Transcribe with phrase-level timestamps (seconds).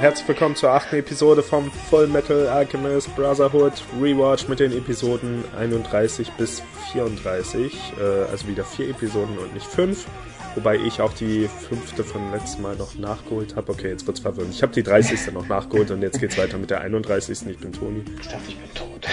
[0.00, 6.32] herzlich willkommen zur achten Episode vom Full Metal Alchemist Brotherhood Rewatch mit den Episoden 31
[6.32, 6.62] bis
[6.92, 7.92] 34.
[7.98, 10.06] Äh, also wieder vier Episoden und nicht fünf.
[10.54, 13.72] Wobei ich auch die fünfte von letztem Mal noch nachgeholt habe.
[13.72, 14.54] Okay, jetzt wird's verwirrend.
[14.54, 15.32] Ich habe die 30.
[15.34, 17.46] noch nachgeholt und jetzt geht's weiter mit der 31.
[17.48, 18.02] Ich bin Toni.
[18.22, 19.06] Ich dachte, ich bin tot.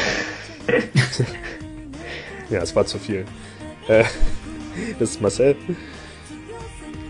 [2.49, 3.25] ja, es war zu viel.
[3.89, 4.05] Äh,
[4.99, 5.57] das ist Marcel.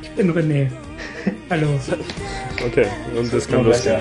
[0.02, 0.72] Ich bin René.
[1.50, 1.80] Hallo.
[2.66, 4.00] Okay, und das kann losgehen.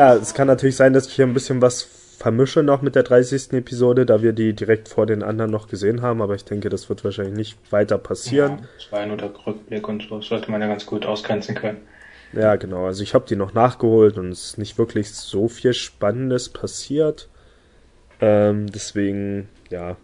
[0.00, 3.02] Ja, es kann natürlich sein, dass ich hier ein bisschen was vermische noch mit der
[3.02, 3.52] 30.
[3.52, 6.88] Episode, da wir die direkt vor den anderen noch gesehen haben, aber ich denke, das
[6.88, 8.52] wird wahrscheinlich nicht weiter passieren.
[8.52, 10.22] Ja, das war ja nur der Rückblick und so.
[10.22, 11.82] Sollte man ja ganz gut ausgrenzen können.
[12.32, 12.86] Ja, genau.
[12.86, 17.28] Also ich habe die noch nachgeholt und es ist nicht wirklich so viel Spannendes passiert.
[18.22, 19.98] Ähm, deswegen, ja,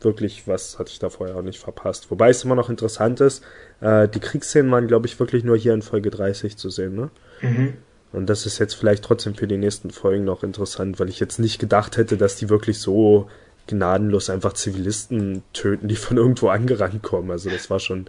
[0.00, 2.10] wirklich was hatte ich da vorher auch nicht verpasst.
[2.10, 3.44] Wobei es immer noch interessant ist,
[3.82, 7.10] äh, die Kriegsszenen waren, glaube ich, wirklich nur hier in Folge 30 zu sehen, ne?
[7.40, 7.74] Mhm.
[8.12, 11.38] Und das ist jetzt vielleicht trotzdem für die nächsten Folgen noch interessant, weil ich jetzt
[11.38, 13.28] nicht gedacht hätte, dass die wirklich so
[13.66, 17.30] gnadenlos einfach Zivilisten töten, die von irgendwo angerannt kommen.
[17.30, 18.06] Also das war schon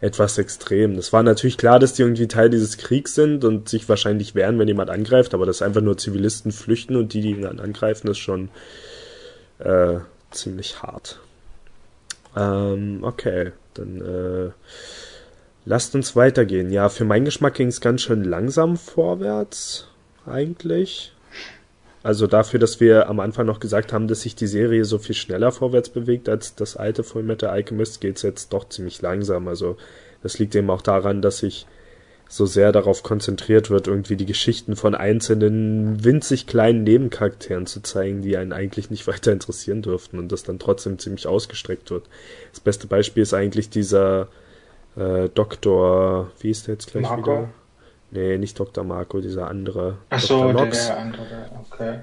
[0.00, 0.96] etwas extrem.
[0.96, 4.58] Das war natürlich klar, dass die irgendwie Teil dieses Kriegs sind und sich wahrscheinlich wehren,
[4.58, 8.08] wenn jemand angreift, aber dass einfach nur Zivilisten flüchten und die, die ihn dann angreifen,
[8.08, 8.48] ist schon
[9.58, 9.98] äh,
[10.30, 11.20] ziemlich hart.
[12.36, 14.50] Ähm, okay, dann äh,
[15.68, 16.72] lasst uns weitergehen.
[16.72, 19.86] Ja, für meinen Geschmack ging es ganz schön langsam vorwärts,
[20.26, 21.12] eigentlich.
[22.02, 25.14] Also dafür, dass wir am Anfang noch gesagt haben, dass sich die Serie so viel
[25.14, 29.46] schneller vorwärts bewegt als das alte Fullmetal Alchemist, geht's jetzt doch ziemlich langsam.
[29.46, 29.76] Also
[30.22, 31.66] das liegt eben auch daran, dass sich
[32.30, 38.22] so sehr darauf konzentriert wird, irgendwie die Geschichten von einzelnen winzig kleinen Nebencharakteren zu zeigen,
[38.22, 42.06] die einen eigentlich nicht weiter interessieren dürften und das dann trotzdem ziemlich ausgestreckt wird.
[42.52, 44.28] Das beste Beispiel ist eigentlich dieser
[44.98, 47.22] äh, Doktor, wie ist der jetzt gleich Marco?
[47.22, 47.48] wieder?
[48.10, 48.84] Nee, nicht Dr.
[48.84, 49.98] Marco, dieser andere.
[50.10, 50.52] Ach so, Dr.
[50.54, 50.86] der, Nox.
[50.86, 51.98] der andere, okay.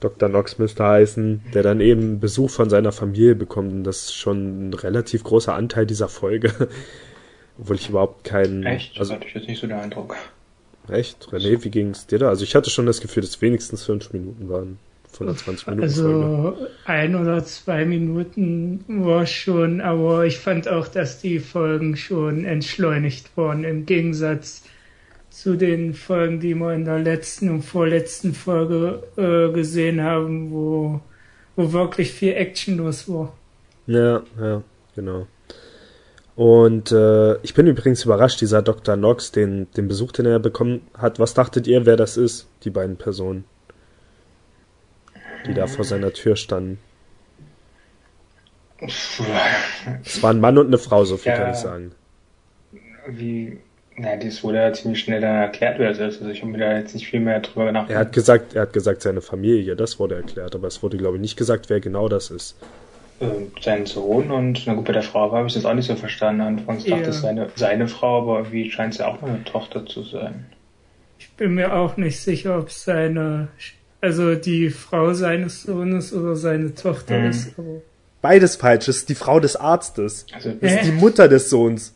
[0.00, 0.28] Dr.
[0.30, 3.70] Nox müsste heißen, der dann eben Besuch von seiner Familie bekommt.
[3.72, 6.52] Und das ist schon ein relativ großer Anteil dieser Folge.
[7.58, 8.64] Obwohl ich überhaupt keinen.
[8.64, 8.92] Echt?
[8.94, 10.16] Das Also, hatte ich jetzt nicht so den Eindruck.
[10.88, 11.28] echt?
[11.30, 12.30] René, wie ging's dir da?
[12.30, 14.78] Also, ich hatte schon das Gefühl, dass wenigstens fünf Minuten waren.
[15.20, 16.56] Von der 20 Minuten Folge.
[16.56, 22.46] Also ein oder zwei Minuten war schon, aber ich fand auch, dass die Folgen schon
[22.46, 24.62] entschleunigt wurden, im Gegensatz
[25.28, 31.02] zu den Folgen, die wir in der letzten und vorletzten Folge äh, gesehen haben, wo,
[31.54, 33.34] wo wirklich viel Action los war.
[33.86, 34.62] Ja, ja,
[34.96, 35.26] genau.
[36.34, 38.96] Und äh, ich bin übrigens überrascht, dieser Dr.
[38.96, 41.18] Nox, den, den Besuch, den er bekommen hat.
[41.18, 43.44] Was dachtet ihr, wer das ist, die beiden Personen,
[45.46, 46.78] die da vor seiner Tür standen?
[50.04, 51.38] Es war ein Mann und eine Frau, so viel Ja.
[51.38, 51.92] kann ich sagen.
[53.08, 53.58] Wie,
[53.96, 56.20] na, das wurde ja ziemlich schnell dann erklärt, wer das ist.
[56.20, 57.90] Also ich habe mir da jetzt nicht viel mehr drüber nachgedacht.
[57.90, 61.16] Er hat gesagt, er hat gesagt, seine Familie, das wurde erklärt, aber es wurde, glaube
[61.16, 62.56] ich, nicht gesagt, wer genau das ist.
[63.20, 65.94] ähm, seinen Sohn und na gut, bei der Frau habe ich das auch nicht so
[65.96, 66.40] verstanden.
[66.40, 67.08] Anfangs dachte Ja.
[67.10, 70.46] ich seine, seine Frau, aber irgendwie scheint es ja auch nur eine Tochter zu sein.
[71.18, 73.48] Ich bin mir auch nicht sicher, ob es seine,
[74.00, 77.30] also die Frau seines Sohnes oder seine Tochter Mhm.
[77.30, 77.58] ist.
[77.58, 77.82] Aber
[78.22, 80.26] Beides falsch, es ist die Frau des Arztes.
[80.32, 80.76] Also, Das Hä?
[80.80, 81.94] ist die Mutter des Sohns.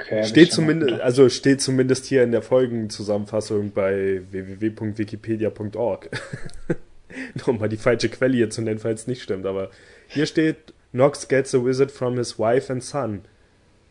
[0.00, 6.08] okay, Steht zumindest, also steht zumindest hier in der Folgenzusammenfassung bei www.wikipedia.org.
[7.46, 9.70] Nochmal die falsche Quelle hier zu nennen, falls es nicht stimmt, aber
[10.08, 13.20] hier steht, Nox gets a visit from his wife and son.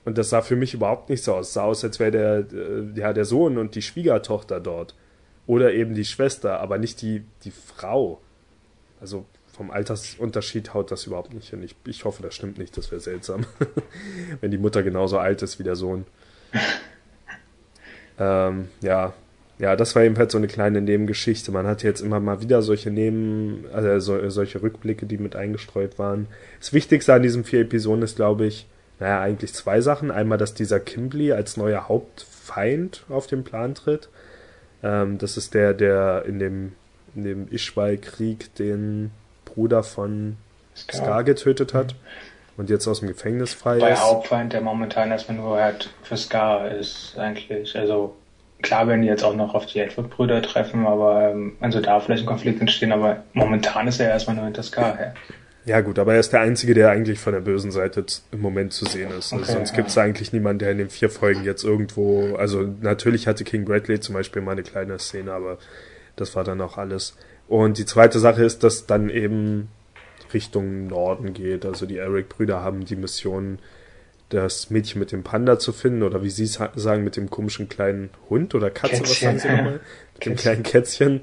[0.05, 1.47] Und das sah für mich überhaupt nicht so aus.
[1.49, 4.95] Es sah aus, als wäre der, äh, ja, der Sohn und die Schwiegertochter dort.
[5.47, 8.21] Oder eben die Schwester, aber nicht die, die Frau.
[8.99, 9.25] Also
[9.57, 11.63] vom Altersunterschied haut das überhaupt nicht hin.
[11.63, 13.45] Ich, ich hoffe, das stimmt nicht, das wäre seltsam.
[14.41, 16.05] Wenn die Mutter genauso alt ist wie der Sohn.
[18.19, 19.13] ähm, ja.
[19.59, 21.51] Ja, das war ebenfalls so eine kleine Nebengeschichte.
[21.51, 25.97] Man hat jetzt immer mal wieder solche Neben, also so, solche Rückblicke, die mit eingestreut
[25.97, 26.27] waren.
[26.59, 28.67] Das Wichtigste an diesen vier Episoden ist, glaube ich,
[28.99, 30.11] naja, eigentlich zwei Sachen.
[30.11, 34.09] Einmal, dass dieser Kimberly als neuer Hauptfeind auf den Plan tritt.
[34.83, 36.73] Ähm, das ist der, der in dem,
[37.15, 39.11] in dem Ishwal-Krieg den
[39.45, 40.37] Bruder von
[40.75, 40.95] Scar.
[40.95, 41.95] Scar getötet hat
[42.57, 44.03] und jetzt aus dem Gefängnis frei Bei ist.
[44.03, 47.77] Hauptfeind, der momentan erstmal nur halt für Scar ist, eigentlich.
[47.77, 48.15] Also,
[48.61, 52.23] klar werden die jetzt auch noch auf die Edward-Brüder treffen, aber ähm, also da vielleicht
[52.23, 55.13] ein Konflikt entstehen, aber momentan ist er erstmal nur hinter Scar her.
[55.15, 55.35] Ja
[55.81, 58.85] gut, aber er ist der Einzige, der eigentlich von der bösen Seite im Moment zu
[58.85, 59.33] sehen ist.
[59.33, 59.75] Also Okay, sonst ja.
[59.75, 63.65] gibt es eigentlich niemanden, der in den vier Folgen jetzt irgendwo, also natürlich hatte King
[63.65, 65.57] Bradley zum Beispiel mal eine kleine Szene, aber
[66.15, 67.17] das war dann auch alles.
[67.47, 69.69] Und die zweite Sache ist, dass dann eben
[70.33, 71.65] Richtung Norden geht.
[71.65, 73.59] Also die Eric-Brüder haben die Mission,
[74.29, 78.09] das Mädchen mit dem Panda zu finden oder wie sie sagen, mit dem komischen kleinen
[78.29, 79.55] Hund oder Katze, was Kätzchen, sagen sie ja.
[79.55, 79.73] nochmal?
[79.73, 80.35] Mit dem Kätzchen.
[80.35, 81.21] kleinen Kätzchen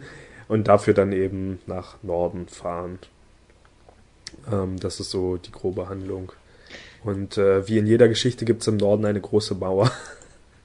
[0.49, 2.99] und dafür dann eben nach Norden fahren.
[4.51, 6.33] Ähm, das ist so die grobe Handlung.
[7.03, 9.91] Und äh, wie in jeder Geschichte gibt es im Norden eine große Mauer,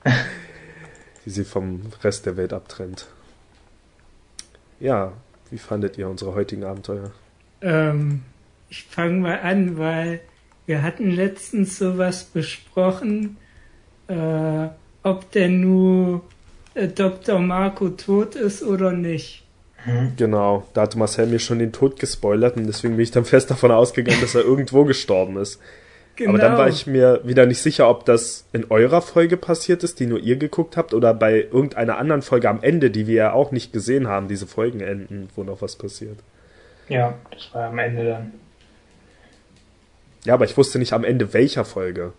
[1.25, 3.07] die sie vom Rest der Welt abtrennt.
[4.79, 5.11] Ja,
[5.51, 7.11] wie fandet ihr unsere heutigen Abenteuer?
[7.61, 8.21] Ähm,
[8.69, 10.21] ich fange mal an, weil
[10.65, 13.37] wir hatten letztens sowas besprochen,
[14.07, 14.67] äh,
[15.03, 16.21] ob denn nur
[16.75, 17.39] äh, Dr.
[17.39, 19.43] Marco tot ist oder nicht.
[20.17, 23.49] Genau, da hatte Marcel mir schon den Tod gespoilert und deswegen bin ich dann fest
[23.49, 25.59] davon ausgegangen, dass er irgendwo gestorben ist.
[26.15, 26.31] Genau.
[26.31, 30.01] Aber dann war ich mir wieder nicht sicher, ob das in eurer Folge passiert ist,
[30.01, 33.31] die nur ihr geguckt habt, oder bei irgendeiner anderen Folge am Ende, die wir ja
[33.31, 36.19] auch nicht gesehen haben, diese Folgen enden, wo noch was passiert.
[36.89, 38.33] Ja, das war am Ende dann.
[40.25, 42.11] Ja, aber ich wusste nicht am Ende welcher Folge.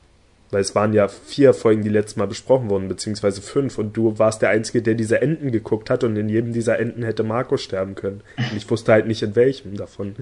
[0.50, 3.78] Weil es waren ja vier Folgen, die letztes Mal besprochen wurden, beziehungsweise fünf.
[3.78, 7.04] Und du warst der Einzige, der diese Enden geguckt hat und in jedem dieser Enden
[7.04, 8.22] hätte Marco sterben können.
[8.36, 10.16] Und ich wusste halt nicht in welchem davon.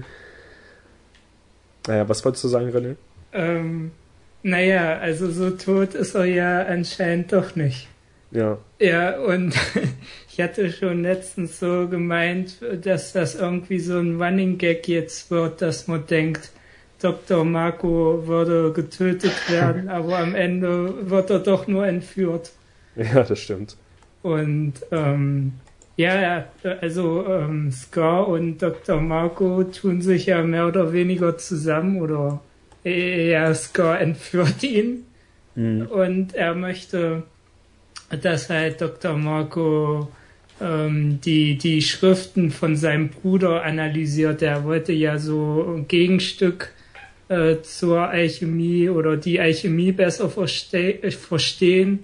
[1.87, 2.95] Naja, was wolltest du sagen, René?
[3.33, 3.91] Ähm,
[4.43, 7.87] naja, also so tot ist er ja anscheinend doch nicht.
[8.31, 8.59] Ja.
[8.79, 9.55] Ja, und
[10.31, 15.61] ich hatte schon letztens so gemeint, dass das irgendwie so ein Running Gag jetzt wird,
[15.61, 16.51] dass man denkt,
[17.01, 17.45] Dr.
[17.45, 22.51] Marco würde getötet werden, aber am Ende wird er doch nur entführt.
[22.95, 23.77] Ja, das stimmt.
[24.21, 25.53] Und ähm,
[25.95, 26.45] ja,
[26.81, 28.99] also ähm, Scar und Dr.
[29.01, 32.41] Marco tun sich ja mehr oder weniger zusammen oder
[32.83, 35.05] äh, ja, Scar entführt ihn
[35.55, 35.87] Mhm.
[35.87, 37.23] und er möchte,
[38.21, 39.17] dass halt Dr.
[39.17, 40.07] Marco
[40.61, 44.41] ähm, die, die Schriften von seinem Bruder analysiert.
[44.41, 46.71] Er wollte ja so ein Gegenstück
[47.29, 52.03] äh, zur Alchemie oder die Alchemie besser verste äh, verstehen.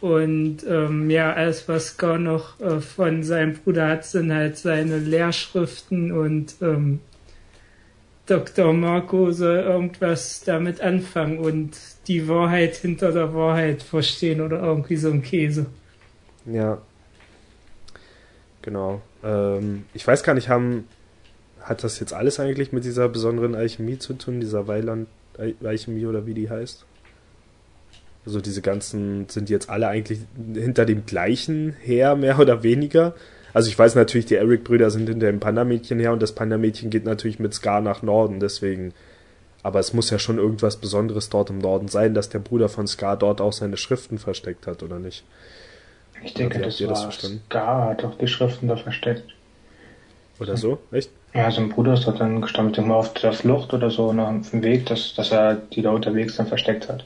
[0.00, 4.98] Und ähm, ja, alles, was Gar noch äh, von seinem Bruder hat, sind halt seine
[4.98, 7.00] Lehrschriften und ähm,
[8.26, 8.72] Dr.
[8.72, 11.76] Marco soll irgendwas damit anfangen und
[12.06, 15.66] die Wahrheit hinter der Wahrheit verstehen oder irgendwie so ein Käse.
[16.46, 16.78] Ja.
[18.62, 19.02] Genau.
[19.22, 20.88] Ähm, ich weiß gar nicht, haben,
[21.64, 26.34] hat das jetzt alles eigentlich mit dieser besonderen Alchemie zu tun, dieser Weiland-Alchemie oder wie
[26.34, 26.84] die heißt?
[28.26, 30.20] Also diese ganzen, sind die jetzt alle eigentlich
[30.54, 33.14] hinter dem gleichen her, mehr oder weniger?
[33.52, 37.04] Also ich weiß natürlich, die Eric-Brüder sind hinter dem Panda-Mädchen her und das Panda-Mädchen geht
[37.04, 38.92] natürlich mit Scar nach Norden, deswegen.
[39.62, 42.86] Aber es muss ja schon irgendwas Besonderes dort im Norden sein, dass der Bruder von
[42.86, 45.24] Scar dort auch seine Schriften versteckt hat, oder nicht?
[46.22, 47.42] Ich denke, das ihr das war verstanden?
[47.46, 49.24] Scar hat doch die Schriften da versteckt.
[50.40, 50.78] Oder so?
[50.90, 51.10] Echt?
[51.34, 54.62] Ja, sein Bruder ist dort dann gestorben, immer auf der Flucht oder so, nach dem
[54.62, 57.04] Weg, dass, dass er die da unterwegs dann versteckt hat.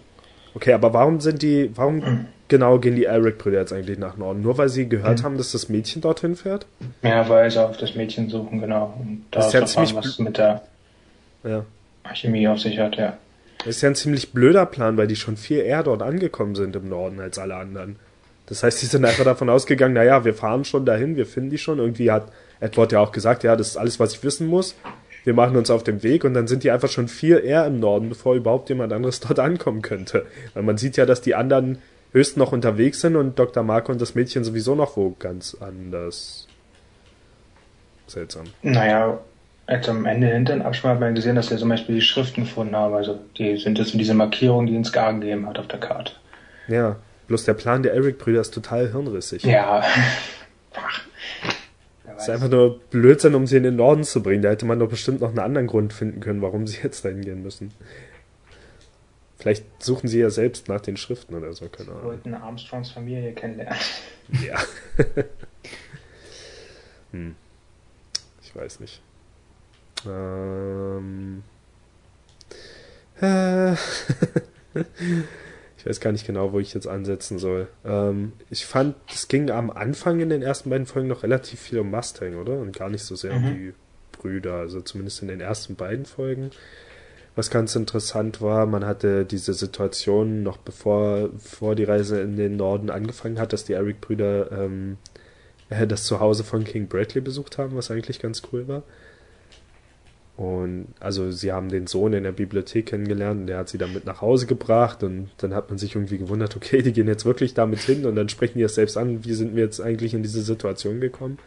[0.55, 4.43] Okay, aber warum sind die, warum genau gehen die Eric-Brüder jetzt eigentlich nach Norden?
[4.43, 5.25] Nur weil sie gehört Mhm.
[5.25, 6.67] haben, dass das Mädchen dorthin fährt?
[7.03, 8.95] Ja, weil sie auf das Mädchen suchen, genau.
[9.01, 10.63] Und da Das ist ja ziemlich was mit der
[11.45, 11.65] Ja.
[12.05, 13.17] Alchemie auf sich hat, ja.
[13.59, 16.77] Das ist ja ein ziemlich blöder Plan, weil die schon viel eher dort angekommen sind
[16.77, 17.97] im Norden als alle anderen.
[18.47, 21.59] Das heißt, die sind einfach davon ausgegangen, naja, wir fahren schon dahin, wir finden die
[21.59, 21.79] schon.
[21.79, 22.29] Irgendwie hat
[22.61, 24.75] Edward ja auch gesagt, ja, das ist alles, was ich wissen muss.
[25.25, 27.81] Wir machen uns auf den Weg und dann sind die einfach schon viel eher im
[27.81, 30.27] Norden, bevor überhaupt jemand anderes dort ankommen könnte.
[30.55, 31.79] Weil man sieht ja, dass die anderen
[32.13, 33.63] höchst noch unterwegs sind und Dr.
[33.63, 36.47] Marco und das Mädchen sowieso noch wo ganz anders.
[38.07, 38.45] Seltsam.
[38.63, 39.19] Naja,
[39.69, 42.45] jetzt am Ende hinter den Abspann hat man gesehen, dass sie zum Beispiel die Schriften
[42.45, 42.95] gefunden haben.
[42.95, 46.13] Also die sind jetzt diese Markierungen, die ihn Scar gegeben hat auf der Karte.
[46.69, 46.97] Ja,
[47.27, 49.43] bloß der Plan der Eric-Brüder ist total hirnrissig.
[49.43, 49.85] Ja.
[52.19, 54.43] Das ist einfach nur Blödsinn, um sie in den Norden zu bringen.
[54.43, 57.21] Da hätte man doch bestimmt noch einen anderen Grund finden können, warum sie jetzt dahin
[57.21, 57.73] gehen müssen.
[59.37, 62.03] Vielleicht suchen sie ja selbst nach den Schriften oder so, keine Ahnung.
[62.07, 63.79] wollten Armstrongs Familie kennenlernen.
[64.45, 64.59] Ja.
[67.13, 67.37] hm.
[68.43, 69.01] Ich weiß nicht.
[70.05, 71.45] Ähm.
[73.21, 73.75] Äh.
[75.89, 77.67] ich weiß gar nicht genau, wo ich jetzt ansetzen soll.
[77.83, 81.79] Ähm, ich fand, es ging am Anfang in den ersten beiden Folgen noch relativ viel
[81.79, 82.59] um Mustang, oder?
[82.59, 83.55] Und gar nicht so sehr um Mhm.
[83.55, 83.73] die
[84.13, 86.51] Brüder, also zumindest in den ersten beiden Folgen.
[87.37, 92.57] was ganz interessant war, man hatte diese Situation noch bevor, bevor die Reise in den
[92.57, 94.97] Norden angefangen hat, dass die Eric-Brüder ähm,
[95.71, 98.83] äh, das Zuhause von King Bradley besucht haben, was eigentlich ganz cool war.
[100.39, 103.93] Und also sie haben den Sohn in der Bibliothek kennengelernt und der hat sie dann
[103.93, 107.25] mit nach Hause gebracht und dann hat man sich irgendwie gewundert, okay, die gehen jetzt
[107.25, 110.15] wirklich damit hin und dann sprechen die es selbst an, wie sind wir jetzt eigentlich
[110.15, 111.39] in diese Situation gekommen.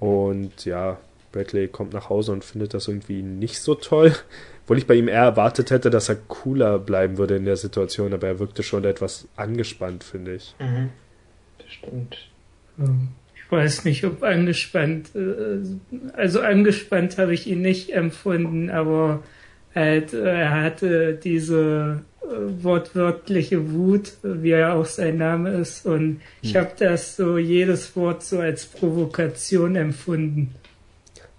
[0.00, 0.98] Und ja,
[1.30, 4.16] Bradley kommt nach Hause und findet das irgendwie nicht so toll,
[4.64, 8.12] obwohl ich bei ihm eher erwartet hätte, dass er cooler bleiben würde in der Situation,
[8.12, 10.56] aber er wirkte schon etwas angespannt, finde ich.
[10.58, 10.88] Mhm.
[11.58, 12.30] Das stimmt.
[12.78, 12.84] Ich
[13.50, 15.60] weiß nicht, ob angespannt, äh,
[16.14, 19.22] also angespannt habe ich ihn nicht empfunden, aber
[19.74, 22.26] halt, er hatte diese äh,
[22.62, 28.22] wortwörtliche Wut, wie er auch sein Name ist, und ich habe das so jedes Wort
[28.22, 30.54] so als Provokation empfunden.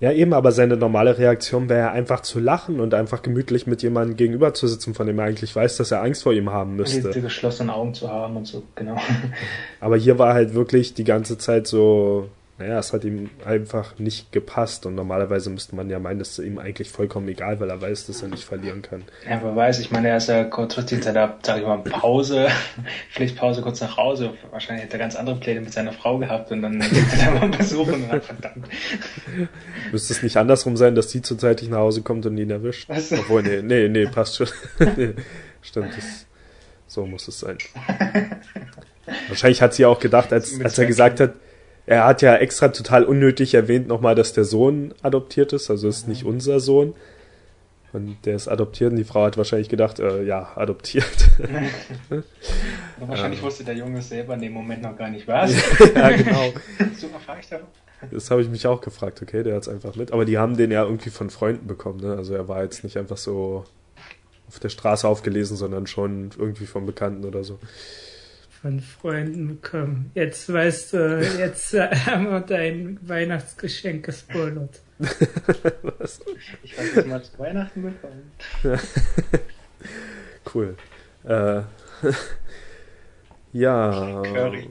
[0.01, 3.83] Ja, eben, aber seine normale Reaktion wäre ja einfach zu lachen und einfach gemütlich mit
[3.83, 6.79] jemandem gegenüber zu sitzen, von dem er eigentlich weiß, dass er Angst vor ihm haben
[6.83, 7.21] Diese müsste.
[7.21, 8.97] geschlossenen Augen zu haben und so, genau.
[9.79, 12.29] Aber hier war halt wirklich die ganze Zeit so,
[12.61, 16.45] naja, es hat ihm einfach nicht gepasst und normalerweise müsste man ja meinen, es ist
[16.45, 19.03] ihm eigentlich vollkommen egal, weil er weiß, dass er nicht verlieren kann.
[19.27, 22.49] Ja, wer weiß, ich meine, er ist ja kurzfristig in seiner, sag ich mal, Pause,
[23.11, 24.33] Pflichtpause kurz nach Hause.
[24.51, 27.49] Wahrscheinlich hätte er ganz andere Pläne mit seiner Frau gehabt und dann geht er mal
[27.49, 28.67] besuchen und dann, verdammt.
[29.91, 32.87] Müsste es nicht andersrum sein, dass sie zuzeitig nach Hause kommt und ihn erwischt?
[32.89, 33.11] Was?
[33.11, 34.47] Obwohl, nee, nee, nee, passt schon.
[34.97, 35.15] nee,
[35.63, 36.27] stimmt, das,
[36.85, 37.57] so muss es sein.
[39.29, 41.33] Wahrscheinlich hat sie auch gedacht, als, als er gesagt hat,
[41.85, 46.07] er hat ja extra total unnötig erwähnt nochmal, dass der Sohn adoptiert ist, also ist
[46.07, 46.93] nicht unser Sohn.
[47.93, 51.29] Und der ist adoptiert und die Frau hat wahrscheinlich gedacht, äh, ja, adoptiert.
[52.99, 55.51] Wahrscheinlich wusste der Junge es selber in dem Moment noch gar nicht was.
[55.95, 56.53] ja, genau.
[57.39, 57.59] ich da.
[58.09, 60.13] Das habe ich mich auch gefragt, okay, der hat's einfach mit.
[60.13, 62.15] Aber die haben den ja irgendwie von Freunden bekommen, ne?
[62.15, 63.65] Also er war jetzt nicht einfach so
[64.47, 67.59] auf der Straße aufgelesen, sondern schon irgendwie von Bekannten oder so.
[68.61, 70.11] Von Freunden bekommen.
[70.13, 74.81] Jetzt weißt du, jetzt äh, haben wir dein Weihnachtsgeschenk gespoilert.
[74.99, 76.19] Was?
[76.61, 78.31] Ich weiß nicht mal zu Weihnachten bekommen.
[80.53, 80.75] Cool.
[81.23, 81.61] Äh,
[83.53, 84.21] ja.
[84.23, 84.69] Curry.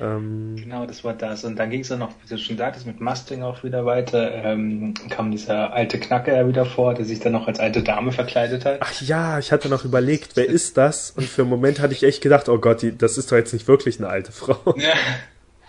[0.00, 1.44] Ähm, Genau, das war das.
[1.44, 4.32] Und dann ging es dann noch, wie du schon sagtest, mit Mustang auch wieder weiter.
[4.44, 8.12] Ähm, kam dieser alte Knacker ja wieder vor, der sich dann noch als alte Dame
[8.12, 8.78] verkleidet hat.
[8.80, 11.10] ach ja, ich hatte noch überlegt, wer ist das?
[11.12, 13.52] Und für einen Moment hatte ich echt gedacht, oh Gott, die, das ist doch jetzt
[13.52, 14.56] nicht wirklich eine alte Frau.
[14.76, 14.94] Ja.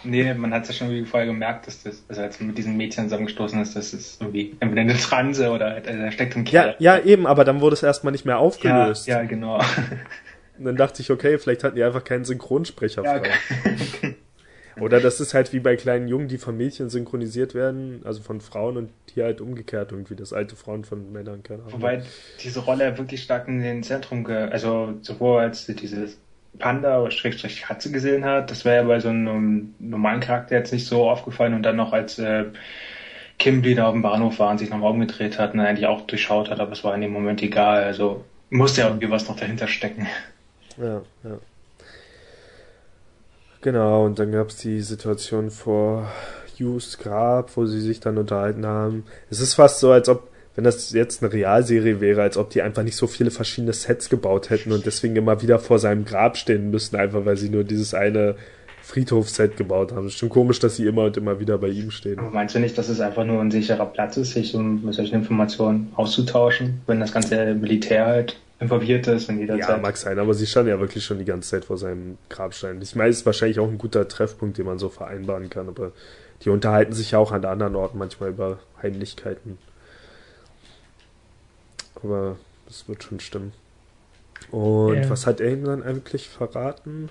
[0.04, 2.58] Nee, man hat es ja schon wie vorher gemerkt, dass das, also als man mit
[2.58, 6.36] diesen Mädchen zusammengestoßen ist, das ist irgendwie entweder eine Transe oder halt, also da steckt
[6.36, 6.76] ein Ja, Kerl.
[6.80, 9.06] ja, eben, aber dann wurde es erstmal nicht mehr ja, aufgelöst.
[9.06, 9.60] ja, genau.
[10.58, 13.30] Und dann dachte ich, okay, vielleicht hatten die einfach keinen Synchronsprecher Ja, frei.
[14.80, 18.42] Oder das ist halt wie bei kleinen Jungen, die von Mädchen synchronisiert werden, also von
[18.42, 21.74] Frauen und hier halt umgekehrt irgendwie, das alte Frauen von Männern, keine Ahnung.
[21.74, 22.04] Wobei
[22.44, 26.18] diese Rolle wirklich stark in den Zentrum, also sowohl als sie dieses
[26.60, 30.74] Panda oder Schrägstrich Katze gesehen hat, das wäre ja bei so einem normalen Charakter jetzt
[30.74, 32.46] nicht so aufgefallen und dann noch als äh,
[33.40, 36.50] Kimberly da auf dem Bahnhof war und sich nochmal umgedreht hat und eigentlich auch durchschaut
[36.50, 39.68] hat, aber es war in dem Moment egal, also musste ja irgendwie was noch dahinter
[39.68, 40.08] stecken.
[40.78, 41.40] Ja, ja.
[43.62, 46.12] Genau, und dann gab es die Situation vor
[46.60, 49.06] Hughes Grab, wo sie sich dann unterhalten haben.
[49.30, 52.64] Es ist fast so, als ob, wenn das jetzt eine Realserie wäre, als ob die
[52.64, 56.38] einfach nicht so viele verschiedene Sets gebaut hätten und deswegen immer wieder vor seinem Grab
[56.38, 58.36] stehen müssten, einfach weil sie nur dieses eine
[58.82, 60.08] Friedhofset gebaut haben.
[60.08, 62.20] Es ist schon komisch, dass sie immer und immer wieder bei ihm stehen.
[62.20, 64.94] Aber meinst du nicht, dass es einfach nur ein sicherer Platz ist, sich um mit
[64.96, 69.82] solchen Informationen auszutauschen, wenn das ganze Militär halt involviert ist in jeder Ja, Zeit?
[69.82, 72.80] mag sein, aber sie stand ja wirklich schon die ganze Zeit vor seinem Grabstein.
[72.82, 75.92] Ich meine, es ist wahrscheinlich auch ein guter Treffpunkt, den man so vereinbaren kann, aber
[76.44, 79.58] die unterhalten sich ja auch an anderen Orten manchmal über Heimlichkeiten.
[82.04, 83.54] Aber das wird schon stimmen.
[84.52, 85.10] Und Ja.
[85.10, 87.10] was hat er ihm dann eigentlich verraten?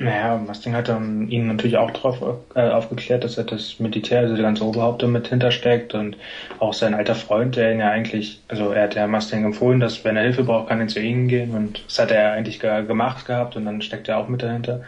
[0.00, 2.18] Naja, Mustang hat dann ihn natürlich auch drauf
[2.54, 6.16] äh, aufgeklärt, dass er das Militär, also der ganze Oberhaupt damit hintersteckt und
[6.60, 10.04] auch sein alter Freund, der ihn ja eigentlich, also er hat ja Mustang empfohlen, dass
[10.04, 12.84] wenn er Hilfe braucht, kann er zu ihnen gehen und das hat er eigentlich ge
[12.86, 14.82] gemacht gehabt und dann steckt er auch mit dahinter.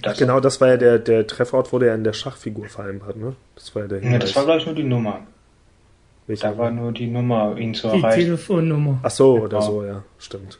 [0.00, 3.34] Das, Genau, das war ja der, der Treffort, wurde ja in der Schachfigur vereinbart, ne?
[3.56, 5.20] Das war ja der Ja, das war glaube ich nur die Nummer.
[6.28, 6.52] Welcher?
[6.52, 8.20] Da war nur die Nummer, ihn zu Die erreichen.
[8.24, 9.00] Telefonnummer.
[9.02, 9.60] Ach so, oder Genau.
[9.60, 10.58] so, ja, stimmt.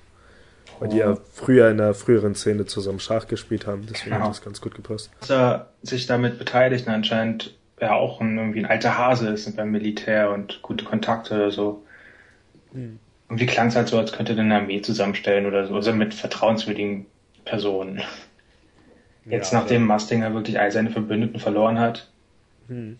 [0.82, 4.24] Weil die ja früher in der früheren Szene zusammen Schach gespielt haben, deswegen Genau.
[4.24, 5.10] hat das ganz gut gepasst.
[5.20, 9.56] dass er sich damit beteiligt und anscheinend ja auch ein, irgendwie ein alter Hase ist
[9.56, 11.84] beim Militär und gute Kontakte oder so.
[12.72, 12.98] Hm.
[13.28, 16.14] Irgendwie klang es halt so, als könnte er eine Armee zusammenstellen oder so, also mit
[16.14, 17.06] vertrauenswürdigen
[17.44, 18.02] Personen.
[19.24, 22.08] Jetzt Ja, nachdem Mustinger wirklich all seine Verbündeten verloren hat,
[22.68, 22.96] Hm.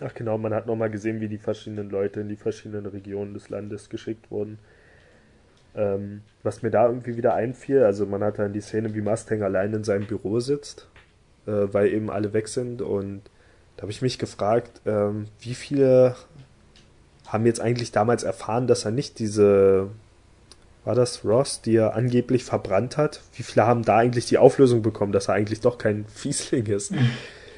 [0.00, 3.48] Ach genau, man hat nochmal gesehen, wie die verschiedenen Leute in die verschiedenen Regionen des
[3.48, 4.58] Landes geschickt wurden.
[5.76, 9.42] Ähm, was mir da irgendwie wieder einfiel, also man hat dann die Szene, wie Mustang
[9.42, 10.88] allein in seinem Büro sitzt,
[11.46, 13.22] äh, weil eben alle weg sind und
[13.76, 16.14] da habe ich mich gefragt, ähm, wie viele
[17.26, 19.88] haben jetzt eigentlich damals erfahren, dass er nicht diese,
[20.84, 23.22] war das Ross, die er angeblich verbrannt hat?
[23.34, 26.92] Wie viele haben da eigentlich die Auflösung bekommen, dass er eigentlich doch kein Fiesling ist?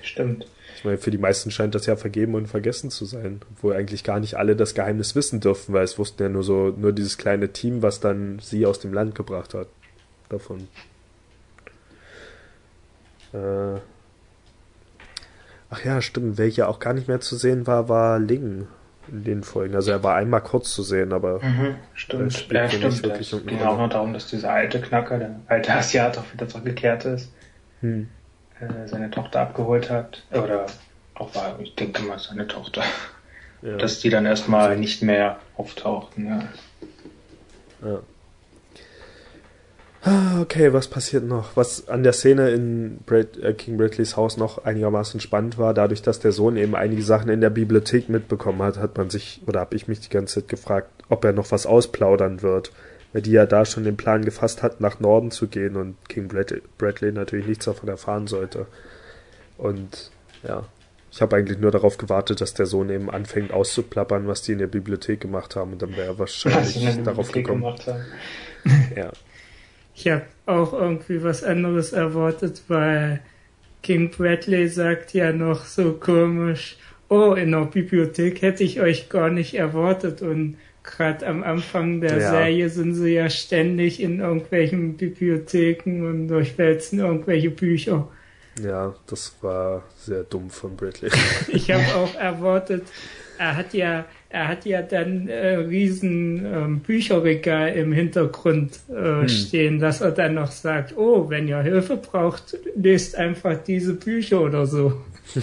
[0.00, 0.46] Stimmt.
[0.76, 4.04] Ich meine, für die meisten scheint das ja vergeben und vergessen zu sein, obwohl eigentlich
[4.04, 7.16] gar nicht alle das Geheimnis wissen dürfen, weil es wussten ja nur so, nur dieses
[7.16, 9.68] kleine Team, was dann sie aus dem Land gebracht hat.
[10.28, 10.68] Davon.
[13.32, 13.80] Äh.
[15.70, 16.36] Ach ja, stimmt.
[16.38, 18.66] Wer hier auch gar nicht mehr zu sehen war, war Ling
[19.08, 19.74] in den Folgen.
[19.74, 22.50] Also er war einmal kurz zu sehen, aber Mhm, Das stimmt.
[22.52, 23.06] Ja, stimmt.
[23.06, 27.04] Es ging auch noch darum, dass dieser alte Knacker, der alte Asiat auch wieder zurückgekehrt
[27.06, 27.32] ist,
[27.80, 28.08] hm,
[28.60, 30.22] äh, seine Tochter abgeholt hat.
[30.32, 30.66] Oder
[31.14, 32.82] auch war, ich denke mal, seine Tochter.
[33.62, 36.26] ja, Dass die dann erstmal nicht mehr auftauchten.
[36.26, 36.48] Ja.
[37.88, 38.00] ja.
[40.02, 41.56] Ah, Okay, was passiert noch?
[41.56, 46.02] Was an der Szene in Brad, äh, King Bradleys Haus noch einigermaßen spannend war, dadurch,
[46.02, 49.60] dass der Sohn eben einige Sachen in der Bibliothek mitbekommen hat, hat man sich, oder
[49.60, 52.70] habe ich mich die ganze Zeit gefragt, ob er noch was ausplaudern wird.
[53.16, 56.28] Weil die ja da schon den Plan gefasst hat, nach Norden zu gehen und King
[56.28, 58.66] Brad Bradley natürlich nichts davon erfahren sollte.
[59.56, 60.10] Und
[60.46, 60.66] ja,
[61.10, 64.58] ich habe eigentlich nur darauf gewartet, dass der Sohn eben anfängt auszuplappern, was die in
[64.58, 67.64] der Bibliothek gemacht haben und dann wäre er wahrscheinlich darauf gekommen.
[68.94, 69.10] Ja.
[69.94, 73.20] Ich habe auch irgendwie was anderes erwartet, weil
[73.82, 76.76] King Bradley sagt ja noch so komisch,
[77.08, 82.18] oh, in der Bibliothek hätte ich euch gar nicht erwartet und gerade am Anfang der
[82.18, 82.30] Ja.
[82.30, 88.08] Serie sind sie ja ständig in irgendwelchen Bibliotheken und durchwälzen irgendwelche Bücher.
[88.62, 91.10] Ja, das war sehr dumm von Bradley.
[91.48, 92.84] Ich habe auch erwartet,
[93.38, 99.78] er hat ja, er hat ja dann äh, riesen ähm, Bücherregal im Hintergrund äh, stehen,
[99.78, 104.66] dass er dann noch sagt, oh, wenn ihr Hilfe braucht, lest einfach diese Bücher oder
[104.66, 105.00] so.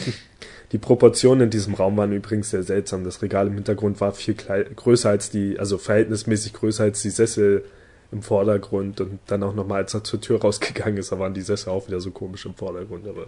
[0.73, 3.03] Die Proportionen in diesem Raum waren übrigens sehr seltsam.
[3.03, 7.63] Das Regal im Hintergrund war viel größer als die, also verhältnismäßig größer als die Sessel
[8.11, 11.41] im Vordergrund und dann auch nochmal, als er zur Tür rausgegangen ist, da waren die
[11.41, 13.27] Sessel auch wieder so komisch im Vordergrund, aber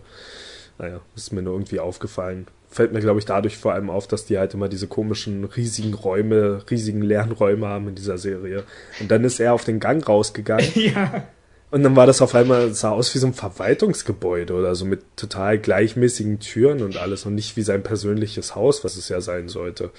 [0.77, 2.47] naja, ist mir nur irgendwie aufgefallen.
[2.69, 5.93] Fällt mir, glaube ich, dadurch vor allem auf, dass die halt immer diese komischen, riesigen
[5.93, 8.63] Räume, riesigen leeren Räume haben in dieser Serie.
[8.99, 11.27] Und dann ist er auf den Gang rausgegangen ja,
[11.71, 15.01] und dann war das auf einmal, sah aus wie so ein Verwaltungsgebäude oder so mit
[15.15, 19.49] total gleichmäßigen Türen und alles und nicht wie sein persönliches Haus, was es ja sein
[19.49, 19.91] sollte.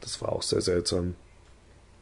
[0.00, 1.14] Das war auch sehr seltsam.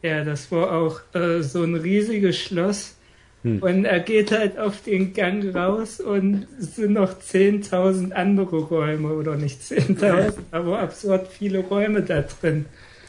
[0.01, 2.95] ja, das war auch äh, so ein riesiges Schloss.
[3.43, 3.59] Hm.
[3.59, 9.13] Und er geht halt auf den Gang raus und es sind noch 10.000 andere Räume
[9.13, 12.65] oder nicht 10.000, aber absurd viele Räume da drin.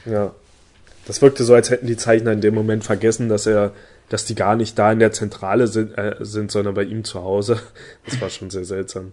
[0.07, 0.33] Ja.
[1.07, 3.73] Das wirkte so, als hätten die Zeichner in dem Moment vergessen, dass er,
[4.11, 7.23] dass die gar nicht da in der Zentrale sind, äh, sind sondern bei ihm zu
[7.23, 7.59] Hause.
[8.05, 9.12] Das war schon sehr seltsam.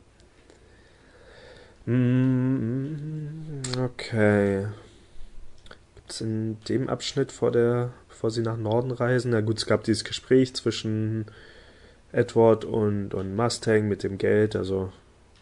[1.85, 4.67] Mm, Okay.
[5.95, 9.31] Gibt's in dem Abschnitt vor der, bevor sie nach Norden reisen?
[9.31, 11.25] Na gut, es gab dieses Gespräch zwischen
[12.11, 14.55] Edward und, und Mustang mit dem Geld.
[14.55, 14.91] Also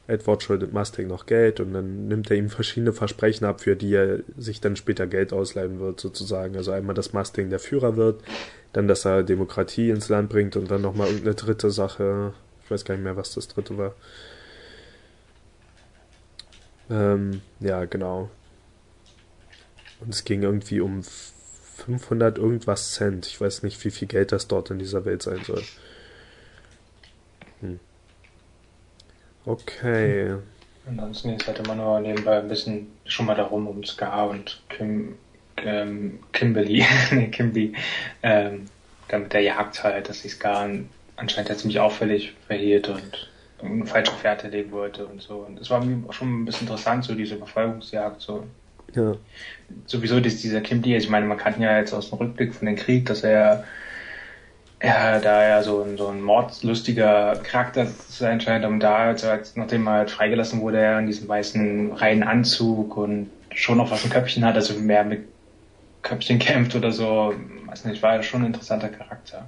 [0.07, 3.93] Edward schuldet Mustang noch Geld und dann nimmt er ihm verschiedene Versprechen ab, für die
[3.93, 6.55] er sich dann später Geld ausleihen wird, sozusagen.
[6.57, 8.21] Also einmal, dass Mustang der Führer wird,
[8.75, 12.33] dann, dass er Demokratie ins Land bringt und dann nochmal irgendeine dritte Sache.
[12.61, 13.95] Ich weiß gar nicht mehr, was das dritte war.
[16.89, 18.29] Ähm, ja, genau.
[20.01, 23.27] Und es ging irgendwie um 500 irgendwas Cent.
[23.27, 25.63] Ich weiß nicht, wie viel Geld das dort in dieser Welt sein soll.
[27.61, 27.79] Hm.
[29.45, 30.35] Okay.
[30.85, 35.17] Ansonsten es halt immer nur nebenbei ein bisschen schon mal darum, um Ska und Kim,
[35.57, 37.75] ähm, Kimberly, nee, Kimby,
[38.23, 38.71] ähm,
[39.07, 40.69] dann mit der Jagd halt, dass sich Ska
[41.15, 45.39] anscheinend ja ziemlich auffällig verhielt und eine falsche Fährte legen wollte und so.
[45.45, 48.55] Und es war mir auch schon ein bisschen interessant, so diese Verfolgungsjagd, so
[48.93, 49.17] Ja.
[49.85, 52.53] sowieso dass dieser Kim Lee, also ich meine, man kann ja jetzt aus dem Rückblick
[52.55, 53.65] von dem Krieg, dass er
[54.81, 59.29] ja, da er so ein, so ein mordlustiger Charakter zu sein scheint, und da, also
[59.29, 63.89] als, nachdem er halt freigelassen wurde, er in diesem weißen reinen Anzug und schon noch
[63.91, 65.34] was im Köpfchen hat, also mehr mit
[66.05, 67.33] Köpfchen kämpft oder so,
[67.65, 69.45] weiß nicht, war ja schon ein interessanter Charakter.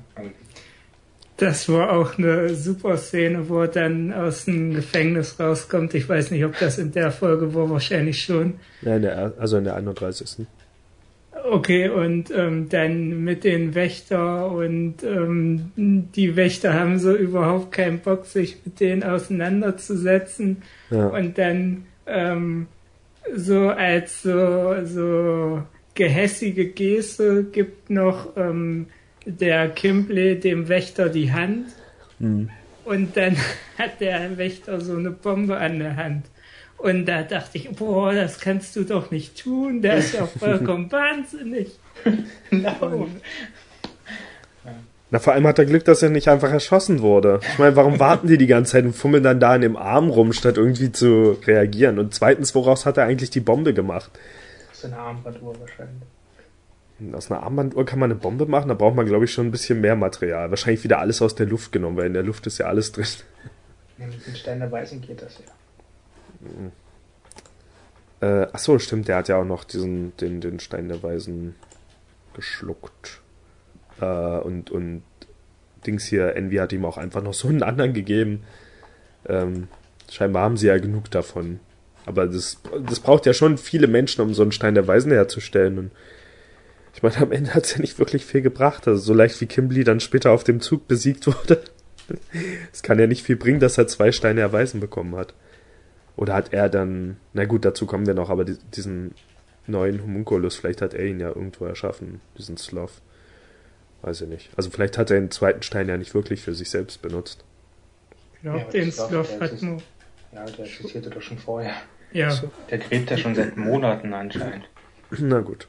[1.38, 5.94] Das war auch eine super Szene, wo er dann aus dem Gefängnis rauskommt.
[5.94, 8.56] Ich weiß nicht, ob das in der Folge war, wahrscheinlich schon.
[8.82, 10.48] ja in der, also in der 31.
[11.44, 18.00] Okay, und ähm, dann mit den Wächter und ähm, die Wächter haben so überhaupt keinen
[18.00, 20.64] Bock, sich mit denen auseinanderzusetzen.
[20.90, 21.06] Ja.
[21.08, 22.66] Und dann ähm,
[23.36, 25.62] so als so, so
[25.98, 28.86] gehässige Geste gibt noch ähm,
[29.26, 31.68] der Kimbley dem Wächter die Hand
[32.86, 33.36] und dann
[33.78, 36.26] hat der Wächter so eine Bombe an der Hand.
[36.78, 40.92] Und da dachte ich, boah, das kannst du doch nicht tun, der ist ja vollkommen
[40.92, 41.72] wahnsinnig.
[42.52, 43.08] No.
[45.10, 47.40] Na, vor allem hat er Glück, dass er nicht einfach erschossen wurde.
[47.54, 50.10] Ich meine, warum warten die die ganze Zeit und fummeln dann da in dem Arm
[50.10, 51.98] rum, statt irgendwie zu reagieren?
[51.98, 54.12] Und zweitens, woraus hat er eigentlich die Bombe gemacht?
[54.78, 56.04] Das ist eine Armbanduhr wahrscheinlich.
[57.16, 59.52] Aus einer Armbanduhr kann man eine Bombe machen, da braucht man, glaube ich, schon ein
[59.52, 60.52] bisschen mehr Material.
[60.52, 63.08] Wahrscheinlich wieder alles aus der Luft genommen, weil in der Luft ist ja alles drin.
[63.98, 65.40] Ja, mit den Stein der Weisen geht das
[68.22, 68.28] ja.
[68.28, 71.56] Äh, ach so, stimmt, der hat ja auch noch diesen, den, den Stein der Weisen
[72.36, 73.22] geschluckt.
[74.00, 75.02] Äh, und, und
[75.88, 78.44] Dings hier, Envy hat ihm auch einfach noch so einen anderen gegeben.
[79.28, 79.70] Ähm,
[80.12, 81.62] scheinbar haben sie ja genug davon.
[82.08, 85.78] Aber das, das braucht ja schon viele Menschen, um so einen Stein der Weisen herzustellen.
[85.78, 85.92] Und
[86.96, 88.88] ich meine, am Ende hat es ja nicht wirklich viel gebracht.
[88.88, 91.62] Also so leicht wie Kimberly dann später auf dem Zug besiegt wurde.
[92.72, 95.34] Es kann ja nicht viel bringen, dass er zwei Steine der Weisen bekommen hat.
[96.16, 99.14] Oder hat er dann, na gut, dazu kommen wir noch, aber die, diesen
[99.68, 103.02] neuen Homunculus, vielleicht hat er ihn ja irgendwo erschaffen, diesen Sloth.
[104.04, 104.50] Weiß ich nicht.
[104.56, 107.44] Also vielleicht hat er den zweiten Stein ja nicht wirklich für sich selbst benutzt.
[108.36, 109.82] Ich glaube, Ja, den Sloth hat nur.
[110.32, 111.74] Ja, der existierte doch schon vorher.
[112.12, 112.34] Ja,
[112.70, 114.68] Der gräbt ja schon seit Monaten anscheinend.
[115.12, 115.68] Na gut.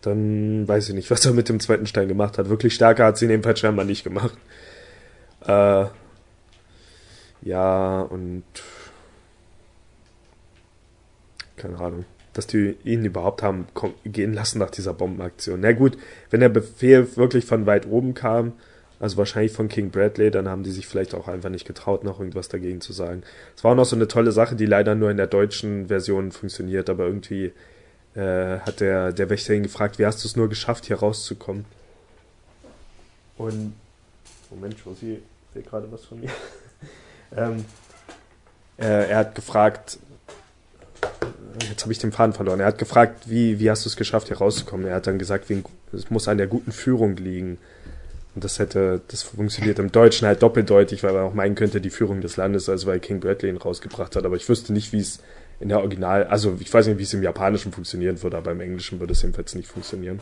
[0.00, 2.48] Dann weiß ich nicht, was er mit dem zweiten Stein gemacht hat.
[2.48, 4.36] Wirklich stärker hat sie in dem Fall scheinbar nicht gemacht.
[5.46, 5.84] Äh,
[7.42, 8.44] ja, und
[11.56, 13.66] keine Ahnung, dass die ihn überhaupt haben
[14.04, 15.60] gehen lassen nach dieser Bombenaktion.
[15.60, 15.98] Na gut,
[16.30, 18.52] wenn der Befehl wirklich von weit oben kam,
[19.00, 22.20] also wahrscheinlich von King Bradley, dann haben die sich vielleicht auch einfach nicht getraut, noch
[22.20, 23.22] irgendwas dagegen zu sagen.
[23.56, 26.32] Es war auch noch so eine tolle Sache, die leider nur in der deutschen Version
[26.32, 27.52] funktioniert, aber irgendwie
[28.14, 31.64] äh, hat der, der Wächter ihn gefragt, wie hast du es nur geschafft, hier rauszukommen?
[33.38, 33.72] Und
[34.50, 35.22] Moment, Josie
[35.54, 36.30] will gerade was von mir.
[37.36, 37.64] ähm,
[38.76, 39.98] äh, er hat gefragt,
[41.70, 42.60] jetzt habe ich den Faden verloren.
[42.60, 44.86] Er hat gefragt, wie, wie hast du es geschafft, hier rauszukommen?
[44.86, 45.50] Er hat dann gesagt,
[45.92, 47.56] es muss an der guten Führung liegen.
[48.34, 51.90] Und das hätte, das funktioniert im Deutschen halt doppeldeutig, weil man auch meinen könnte, die
[51.90, 54.24] Führung des Landes, also weil King Bradley ihn rausgebracht hat.
[54.24, 55.20] Aber ich wüsste nicht, wie es
[55.58, 58.60] in der Original, also ich weiß nicht, wie es im Japanischen funktionieren würde, aber im
[58.60, 60.20] Englischen würde es jedenfalls nicht funktionieren.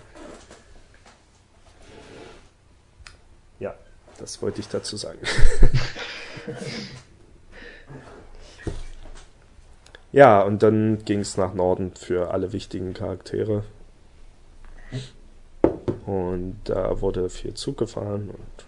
[3.61, 3.75] Ja,
[4.19, 5.19] das wollte ich dazu sagen.
[10.13, 13.65] ja, und dann ging es nach Norden für alle wichtigen Charaktere.
[16.07, 18.65] Und da wurde viel Zug gefahren und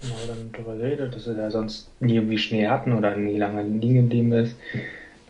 [0.00, 3.62] Genau, dann darüber geredet, dass sie da sonst nie irgendwie Schnee hatten oder nie lange
[3.62, 4.54] liegen geblieben ist.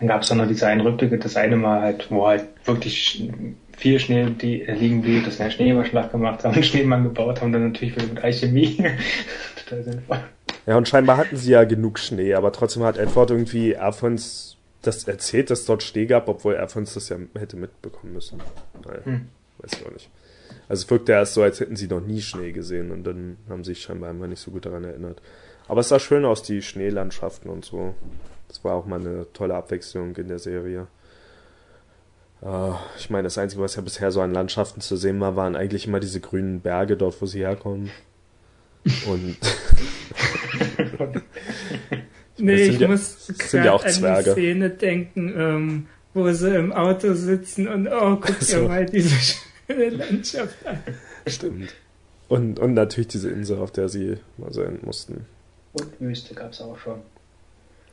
[0.00, 3.30] Dann gab es dann noch diese einen Rückblicke, das eine Mal halt, wo halt wirklich
[3.76, 7.40] viel Schnee die, äh, liegen blieb, dass wir einen Schneeüberschlag gemacht haben, einen Schneemann gebaut
[7.40, 8.76] haben, dann natürlich wieder mit Alchemie.
[9.64, 10.18] Total sinnvoll.
[10.66, 15.04] Ja, und scheinbar hatten sie ja genug Schnee, aber trotzdem hat Edward irgendwie Alphons das
[15.06, 18.40] erzählt, dass dort Schnee gab, obwohl Alphons das ja hätte mitbekommen müssen.
[18.84, 19.28] Naja, Hm.
[19.58, 20.10] weiß ich auch nicht.
[20.68, 23.64] Also es wirkte erst so, als hätten sie noch nie Schnee gesehen und dann haben
[23.64, 25.20] sie sich scheinbar einfach nicht so gut daran erinnert.
[25.68, 27.94] Aber es sah schön aus, die Schneelandschaften und so.
[28.48, 30.86] Das war auch mal eine tolle Abwechslung in der Serie.
[32.42, 35.56] Äh, ich meine, das Einzige, was ja bisher so an Landschaften zu sehen war, waren
[35.56, 37.90] eigentlich immer diese grünen Berge dort, wo sie herkommen.
[39.06, 39.36] Und
[42.38, 44.32] nee, ich ja- muss sind ja gerade auch an die Zwerge.
[44.32, 48.68] Szene denken, ähm, wo sie im Auto sitzen und oh, guck dir So.
[48.68, 49.14] mal diese
[49.66, 50.78] schöne Landschaft an.
[51.26, 51.74] Stimmt.
[52.28, 55.26] Und, und natürlich diese Insel, auf der sie mal sein mussten.
[55.72, 57.02] Und Wüste gab es auch schon.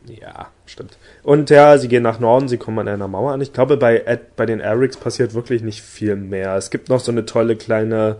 [0.05, 0.97] Ja, stimmt.
[1.21, 3.41] Und ja, sie gehen nach Norden, sie kommen an einer Mauer an.
[3.41, 6.55] Ich glaube, bei, Ed, bei den Erics passiert wirklich nicht viel mehr.
[6.55, 8.17] Es gibt noch so eine tolle kleine,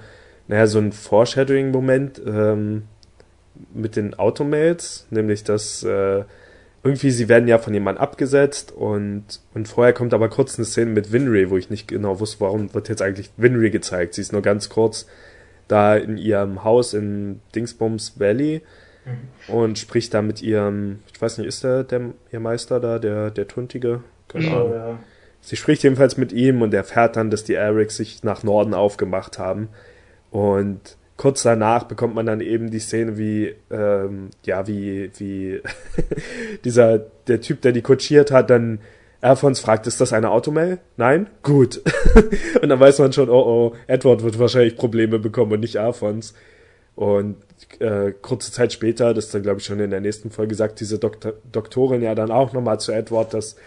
[0.48, 2.84] naja, so ein Foreshadowing-Moment ähm,
[3.74, 6.24] mit den Automates, nämlich dass äh,
[6.84, 10.92] irgendwie sie werden ja von jemandem abgesetzt und, und vorher kommt aber kurz eine Szene
[10.92, 14.16] mit Winry, wo ich nicht genau wusste, warum wird jetzt eigentlich Winry gezeigt.
[14.16, 15.06] Sie ist nur ganz kurz
[15.68, 18.62] da in ihrem Haus in Dingsbums Valley
[19.48, 23.32] und spricht da mit ihrem, ich weiß nicht, ist der, der ihr Meister da, der,
[23.32, 24.04] der Tuntige?
[24.28, 24.72] Keine Mhm.
[24.74, 25.00] Ja.
[25.42, 29.40] Sie spricht jedenfalls mit ihm und erfährt dann, dass die Erics sich nach Norden aufgemacht
[29.40, 29.70] haben.
[30.30, 35.62] Und kurz danach bekommt man dann eben die Szene, wie, ähm, ja, wie, wie
[36.66, 38.80] dieser, der Typ, der die kutschiert hat, dann
[39.22, 40.80] Alphons fragt, ist das eine Automail?
[40.98, 41.28] Nein?
[41.44, 41.80] Gut.
[42.64, 46.34] und dann weiß man schon, oh oh, Edward wird wahrscheinlich Probleme bekommen und nicht Alphons.
[46.96, 47.36] Und
[47.78, 50.80] äh, kurze Zeit später, das ist dann glaube ich schon in der nächsten Folge, sagt
[50.80, 53.58] diese Doktor Doktorin ja dann auch nochmal zu Edward, dass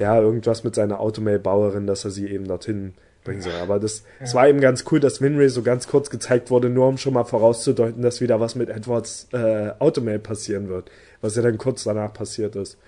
[0.00, 2.94] ja, irgendwas mit seiner Automail-Bauerin, dass er sie eben dorthin
[3.26, 3.52] bringen soll.
[3.60, 6.88] Aber das, es war eben ganz cool, dass Winry so ganz kurz gezeigt wurde, nur
[6.88, 11.42] um schon mal vorauszudeuten, dass wieder was mit Edwards äh, Automail passieren wird, was ja
[11.42, 12.78] dann kurz danach passiert ist.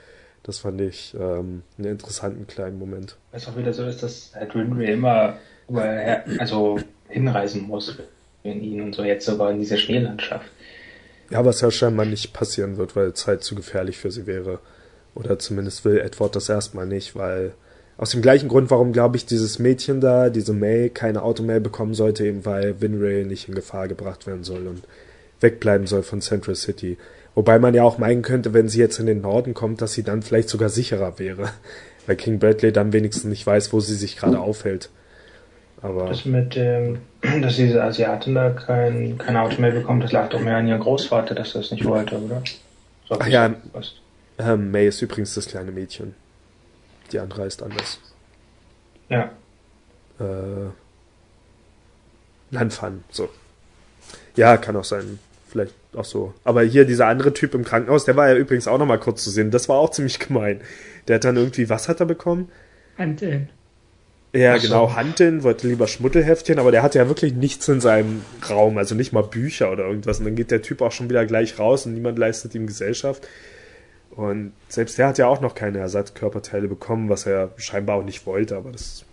[0.44, 3.16] Das fand ich ähm, einen interessanten kleinen Moment.
[3.32, 5.36] Es auch wieder so ist, dass halt Winry immer
[5.68, 7.98] überher, also hinreisen muss
[8.44, 10.46] in ihn und so jetzt sogar in dieser Schneelandschaft.
[11.30, 14.60] Ja, was ja scheinbar nicht passieren wird, weil es halt zu gefährlich für sie wäre.
[15.14, 17.52] Oder zumindest will Edward das erstmal nicht, weil
[17.98, 21.94] aus dem gleichen Grund, warum, glaube ich, dieses Mädchen da, diese May, keine Automail bekommen
[21.94, 24.84] sollte, eben weil Winray nicht in Gefahr gebracht werden soll und
[25.40, 26.96] wegbleiben soll von Central City.
[27.34, 30.04] Wobei man ja auch meinen könnte, wenn sie jetzt in den Norden kommt, dass sie
[30.04, 31.50] dann vielleicht sogar sicherer wäre.
[32.06, 34.90] Weil King Bradley dann wenigstens nicht weiß, wo sie sich gerade aufhält.
[35.82, 37.00] Aber Das mit dem,
[37.42, 40.78] dass diese Asiatin da kein, kein Auto mehr bekommt, das lag doch mehr an ihr
[40.78, 42.42] Großvater, dass er das nicht wollte, oder?
[43.08, 43.54] So Ach ja.
[44.38, 46.14] ähm, May ist übrigens das kleine Mädchen.
[47.12, 48.00] Die andere ist anders.
[49.08, 49.30] Ja.
[50.20, 50.70] Äh,
[52.50, 53.28] Lanfan, so.
[54.36, 55.18] Ja, kann auch sein.
[55.48, 56.34] Vielleicht auch so.
[56.44, 59.30] Aber hier dieser andere Typ im Krankenhaus, der war ja übrigens auch nochmal kurz zu
[59.30, 59.50] sehen.
[59.50, 60.60] Das war auch ziemlich gemein.
[61.08, 62.50] Der hat dann irgendwie, was hat er bekommen?
[62.96, 63.48] Anteln.
[64.34, 64.68] Ja, Ach so.
[64.68, 68.94] genau, Hanteln, wollte lieber Schmuddelheftchen, aber der hatte ja wirklich nichts in seinem Raum, also
[68.94, 70.18] nicht mal Bücher oder irgendwas.
[70.18, 73.26] Und dann geht der Typ auch schon wieder gleich raus und niemand leistet ihm Gesellschaft.
[74.10, 78.26] Und selbst der hat ja auch noch keine Ersatzkörperteile bekommen, was er scheinbar auch nicht
[78.26, 79.04] wollte, aber das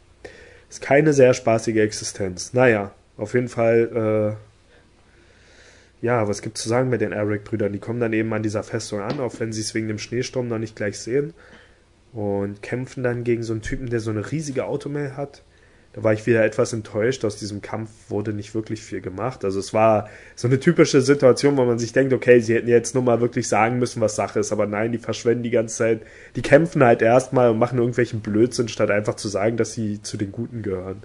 [0.69, 2.53] ist keine sehr spaßige Existenz.
[2.53, 4.37] Naja, auf jeden Fall,
[6.01, 7.71] äh, ja, was gibt's zu sagen mit den Eric-Brüdern?
[7.71, 10.47] Die kommen dann eben an dieser Festung an, auch wenn sie es wegen dem Schneesturm
[10.47, 11.33] noch nicht gleich sehen
[12.13, 15.43] und kämpfen dann gegen so einen Typen, der so eine riesige Automail hat.
[15.95, 17.23] Da war ich wieder etwas enttäuscht.
[17.23, 19.45] Aus diesem Kampf wurde nicht wirklich viel gemacht.
[19.45, 22.95] Also es war so eine typische Situation, wo man sich denkt, okay, sie hätten jetzt
[22.95, 24.51] nur mal wirklich sagen müssen, was Sache ist.
[24.51, 26.01] Aber nein, die verschwenden die ganze Zeit.
[26.35, 30.17] Die kämpfen halt erstmal und machen irgendwelchen Blödsinn, statt einfach zu sagen, dass sie zu
[30.17, 31.01] den Guten gehören.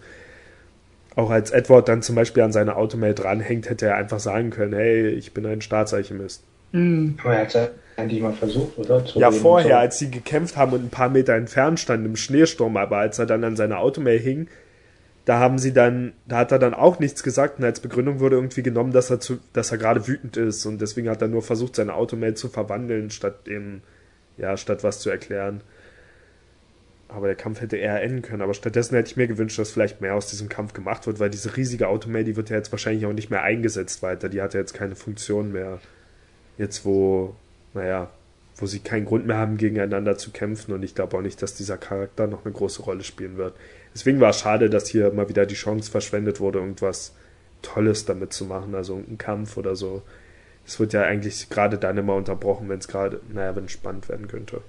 [1.15, 4.73] Auch als Edward dann zum Beispiel an seiner Automail dranhängt, hätte er einfach sagen können,
[4.73, 6.43] hey, ich bin ein Staatsarchivist.
[6.73, 7.17] Hm.
[7.23, 9.05] Aber er hat es eigentlich mal versucht, oder?
[9.05, 9.77] Zu Ja, vorher, so.
[9.77, 13.27] als sie gekämpft haben und ein paar Meter entfernt standen im Schneesturm, aber als er
[13.27, 14.49] dann an seiner Automail hing,
[15.25, 18.37] da haben sie dann, da hat er dann auch nichts gesagt und als Begründung wurde
[18.37, 21.43] irgendwie genommen, dass er zu, dass er gerade wütend ist und deswegen hat er nur
[21.43, 23.83] versucht, seine Automail zu verwandeln, statt eben,
[24.39, 25.61] ja, statt was zu erklären.
[27.09, 30.01] Aber der Kampf hätte eher enden können, aber stattdessen hätte ich mir gewünscht, dass vielleicht
[30.01, 33.05] mehr aus diesem Kampf gemacht wird, weil diese riesige Automail, die wird ja jetzt wahrscheinlich
[33.05, 35.81] auch nicht mehr eingesetzt weiter, die hat ja jetzt keine Funktion mehr.
[36.57, 37.35] Jetzt wo,
[37.75, 38.11] naja,
[38.57, 40.73] wo sie keinen Grund mehr haben, gegeneinander zu kämpfen.
[40.73, 43.55] Und ich glaube auch nicht, dass dieser Charakter noch eine große Rolle spielen wird.
[43.95, 47.15] Deswegen war es schade, dass hier mal wieder die Chance verschwendet wurde, irgendwas
[47.63, 50.03] Tolles damit zu machen, also irgendein Kampf oder so.
[50.67, 54.09] Es wird ja eigentlich gerade dann immer unterbrochen, wenn es gerade, naja, wenn es spannend
[54.09, 54.61] werden könnte.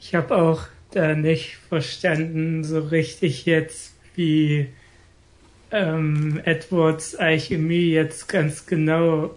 [0.00, 4.68] Ich habe auch da nicht verstanden so richtig jetzt, wie
[5.70, 9.34] ähm, Edwards Alchemie jetzt ganz genau,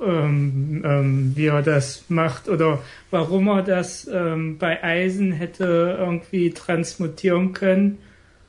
[0.00, 2.78] ähm, ähm, wie er das macht oder
[3.10, 7.98] warum er das ähm, bei Eisen hätte irgendwie transmutieren können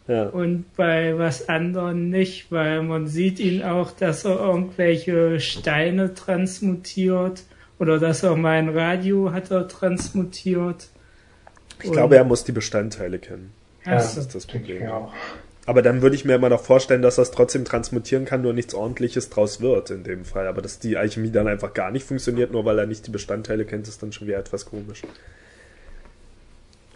[0.08, 0.28] Ja.
[0.28, 7.44] und bei was anderem nicht, weil man sieht ihn auch, dass er irgendwelche Steine transmutiert
[7.80, 10.88] oder dass er mein Radio hat er transmutiert.
[11.82, 13.52] Ich glaube, er muss die Bestandteile kennen.
[13.86, 14.20] ja, so.
[14.22, 14.80] ist das ich Problem.
[14.84, 15.14] mir auch.
[15.66, 18.74] Aber dann würde ich mir immer noch vorstellen, dass es trotzdem transmutieren kann, nur nichts
[18.74, 20.48] ordentliches draus wird in dem Fall.
[20.48, 23.64] Aber dass die Alchemie dann einfach gar nicht funktioniert, nur weil er nicht die Bestandteile
[23.66, 25.04] kennt, ist dann schon wieder etwas komisch.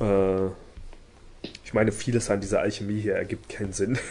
[0.02, 0.48] Äh,
[1.64, 3.98] ich meine, vieles an dieser Alchemie hier ergibt keinen Sinn.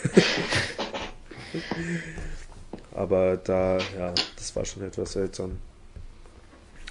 [2.95, 5.59] Aber da, ja, das war schon etwas seltsam.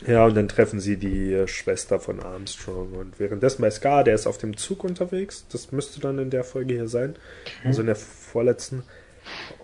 [0.06, 2.94] Ja, und dann treffen sie die äh, Schwester von Armstrong.
[2.94, 5.46] Und währenddessen bei Scar, der ist auf dem Zug unterwegs.
[5.52, 7.16] Das müsste dann in der Folge hier sein.
[7.64, 8.84] Also in der vorletzten.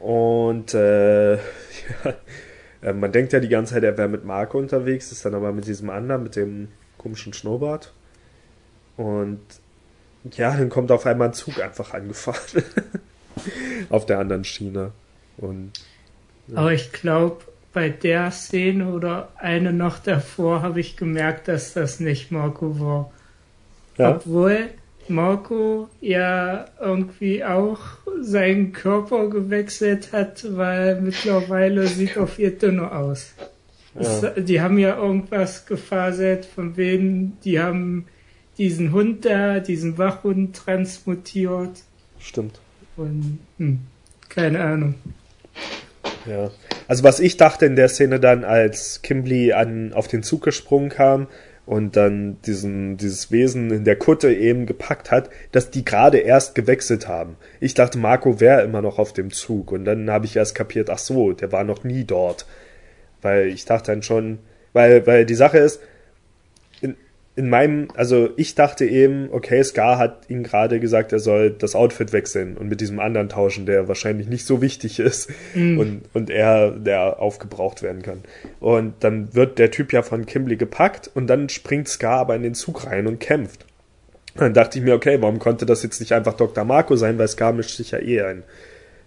[0.02, 1.42] Und äh, ja,
[2.82, 5.52] äh, man denkt ja die ganze Zeit, er wäre mit Marco unterwegs, ist dann aber
[5.52, 7.94] mit diesem anderen, mit dem komischen Schnurrbart.
[8.98, 9.42] Und
[10.32, 12.64] ja, dann kommt auf einmal ein Zug einfach angefahren.
[13.90, 14.92] auf der anderen Schiene.
[15.38, 15.72] Und
[16.56, 22.00] Aber ich glaube, bei der Szene oder eine noch davor habe ich gemerkt, dass das
[22.00, 23.12] nicht Marco war.
[23.98, 24.70] ja, Obwohl
[25.08, 27.80] Marco ja irgendwie auch
[28.22, 33.34] seinen Körper gewechselt hat, weil mittlerweile sieht er viel dünner aus.
[33.96, 38.06] Es, ja, die haben ja irgendwas gefaselt, von wem die haben
[38.58, 41.84] diesen Hund da, diesen Wachhund transmutiert
[42.20, 42.60] stimmt.
[42.96, 43.80] und hm,
[44.30, 44.96] keine Ahnung.
[46.26, 46.52] Ja.
[46.88, 50.90] Also was ich dachte in der Szene dann, als Kimberly an, auf den Zug gesprungen
[50.90, 51.28] kam
[51.66, 56.56] und dann diesen, dieses Wesen in der Kutte eben gepackt hat, dass die gerade erst
[56.56, 57.38] gewechselt haben.
[57.60, 60.90] Ich dachte, Marco wäre immer noch auf dem Zug und dann habe ich erst kapiert,
[60.90, 62.46] ach so, der war noch nie dort.
[63.22, 64.40] Weil ich dachte dann schon,
[64.74, 65.82] weil, weil die Sache ist,
[67.36, 71.52] in, in meinem, also ich dachte eben, okay, Scar hat ihm gerade gesagt, er soll
[71.52, 76.04] das Outfit wechseln und mit diesem anderen tauschen, der wahrscheinlich nicht so wichtig ist und,
[76.14, 78.22] und er, der aufgebraucht werden kann.
[78.60, 82.44] Und dann wird der Typ ja von Kimberly gepackt und dann springt Scar aber in
[82.44, 83.66] den Zug rein und kämpft.
[84.36, 86.64] Dann dachte ich mir, okay, warum konnte das jetzt nicht einfach Dr.
[86.64, 88.44] Marco sein, weil Scar mischt sich ja eh ein.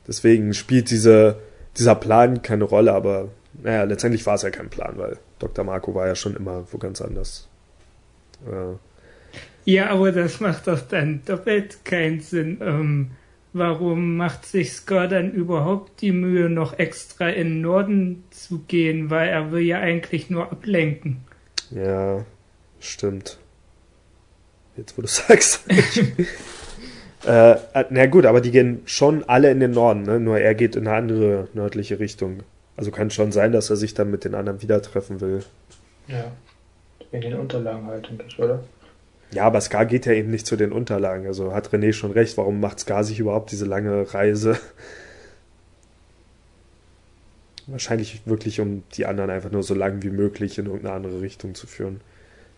[0.07, 1.37] Deswegen spielt diese,
[1.79, 3.29] dieser Plan keine Rolle, aber
[3.63, 5.65] naja, letztendlich war es ja kein Plan, weil Dr.
[5.65, 7.49] Marco war ja schon immer wo ganz anders.
[9.65, 12.59] Ja, aber das macht doch dann doppelt keinen Sinn.
[12.61, 13.11] Ähm,
[13.53, 19.11] warum macht sich Scar dann überhaupt die Mühe, noch extra in den Norden zu gehen?
[19.11, 21.25] Weil er will ja eigentlich nur ablenken.
[21.71, 22.25] ja,
[22.81, 23.39] stimmt.
[24.77, 25.63] Jetzt, wo du sagst.
[27.27, 27.55] äh,
[27.91, 30.21] na gut, aber die gehen schon alle in den Norden, ne?
[30.21, 32.43] nur er geht in eine andere nördliche Richtung.
[32.77, 35.45] Also kann schon sein, dass er sich dann mit den anderen wieder treffen will.
[36.09, 36.33] Ja.
[37.14, 38.64] In den Unterlagen halt, oder?
[39.31, 41.29] Ja, aber Scar geht ja eben nicht zu den Unterlagen.
[41.29, 42.37] Also hat René schon recht.
[42.37, 44.59] Warum macht Scar sich überhaupt diese lange Reise?
[47.68, 51.55] Wahrscheinlich wirklich, um die anderen einfach nur so lang wie möglich in irgendeine andere Richtung
[51.55, 52.00] zu führen.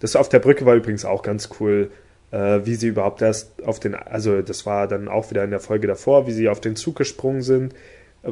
[0.00, 1.90] Das auf der Brücke war übrigens auch ganz cool,
[2.30, 5.60] äh, wie sie überhaupt erst auf den, also das war dann auch wieder in der
[5.60, 7.74] Folge davor, wie sie auf den Zug gesprungen sind,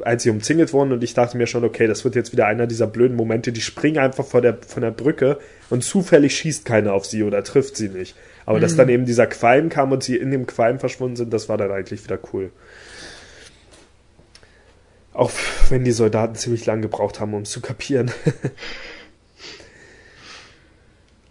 [0.03, 2.67] als sie umzingelt wurden und ich dachte mir schon, okay, das wird jetzt wieder einer
[2.67, 5.39] dieser blöden Momente, die springen einfach vor der, von der Brücke
[5.71, 8.17] und zufällig schießt keiner auf sie oder trifft sie nicht.
[8.47, 11.49] Aber dass dann eben dieser Qualm kam und sie in dem Qualm verschwunden sind, das
[11.49, 12.51] war dann eigentlich wieder cool.
[15.15, 15.31] Auch
[15.71, 18.11] wenn die Soldaten ziemlich lang gebraucht haben, um es zu kapieren.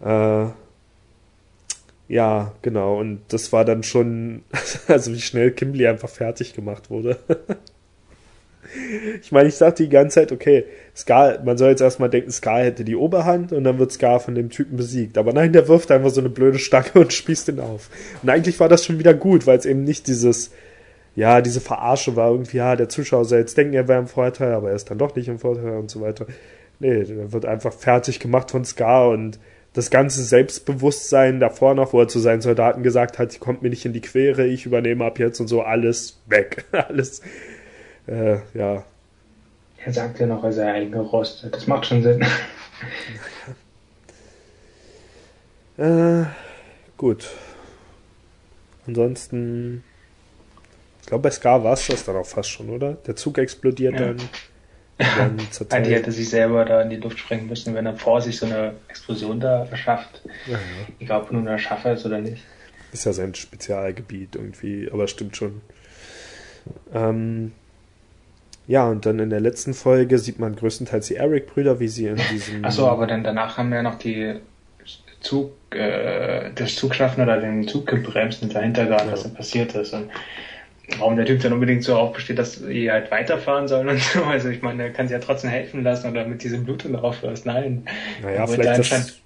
[0.04, 0.46] äh,
[2.08, 2.98] ja, genau.
[2.98, 4.42] Und das war dann schon,
[4.88, 7.18] also wie schnell Kimberly einfach fertig gemacht wurde.
[9.20, 10.64] ich meine, ich dachte die ganze Zeit, okay,
[10.96, 14.34] Scar, man soll jetzt erstmal denken, Scar hätte die Oberhand und dann wird Scar von
[14.34, 15.18] dem Typen besiegt.
[15.18, 17.90] Aber nein, der wirft einfach so eine blöde Stange und spießt ihn auf.
[18.22, 20.50] Und eigentlich war das schon wieder gut, weil es eben nicht dieses,
[21.16, 24.52] ja, diese Verarsche war irgendwie, ja, der Zuschauer soll jetzt denken, er wäre im Vorteil,
[24.52, 26.26] aber er ist dann doch nicht im Vorteil und so weiter.
[26.80, 29.38] Nee, der wird einfach fertig gemacht von Scar und
[29.74, 33.84] das ganze Selbstbewusstsein davor noch, wo er zu seinen Soldaten gesagt hat, kommt mir nicht
[33.84, 36.64] in die Quere, ich übernehme ab jetzt und so, alles weg.
[36.72, 37.22] alles,
[38.06, 38.84] äh, ja.
[39.84, 41.54] Er sagt ja noch, er sei eingerostet.
[41.54, 42.24] Das macht schon Sinn.
[45.76, 46.24] Äh,
[46.96, 47.28] gut.
[48.86, 49.82] Ansonsten,
[51.00, 52.92] ich glaube, bei Scar war es das dann auch fast schon, oder?
[52.94, 54.06] Der Zug explodiert Ja.
[54.12, 54.16] dann.
[54.98, 55.38] dann
[55.70, 58.46] Eigentlich hätte sich selber da in die Luft sprengen müssen, wenn er vor sich so
[58.46, 60.22] eine Explosion da erschafft.
[60.46, 60.58] Ja, ja.
[61.00, 62.44] Egal, ob er nun Erschaffer ist oder nicht.
[62.92, 65.60] Ist ja sein Spezialgebiet irgendwie, aber stimmt schon.
[66.92, 67.50] Ähm,
[68.66, 72.16] ja, und dann in der letzten Folge sieht man größtenteils die Eric-Brüder, wie sie in
[72.32, 72.64] diesem.
[72.64, 74.36] Achso, aber dann danach haben wir ja noch die
[75.20, 79.30] Zug, äh, das Zugschaffen oder den Zug gebremst und dahinter gerade, was Ja.
[79.30, 79.92] da passiert ist.
[79.94, 80.10] Und
[80.98, 84.22] warum der Typ dann unbedingt so aufbesteht, dass sie halt weiterfahren sollen und so.
[84.24, 87.22] Also ich meine, er kann sie ja trotzdem helfen lassen oder mit diesem Blut drauf
[87.22, 87.46] lässt.
[87.46, 87.86] Nein.
[88.22, 89.22] Naja, Er vielleicht, da das, anscheinend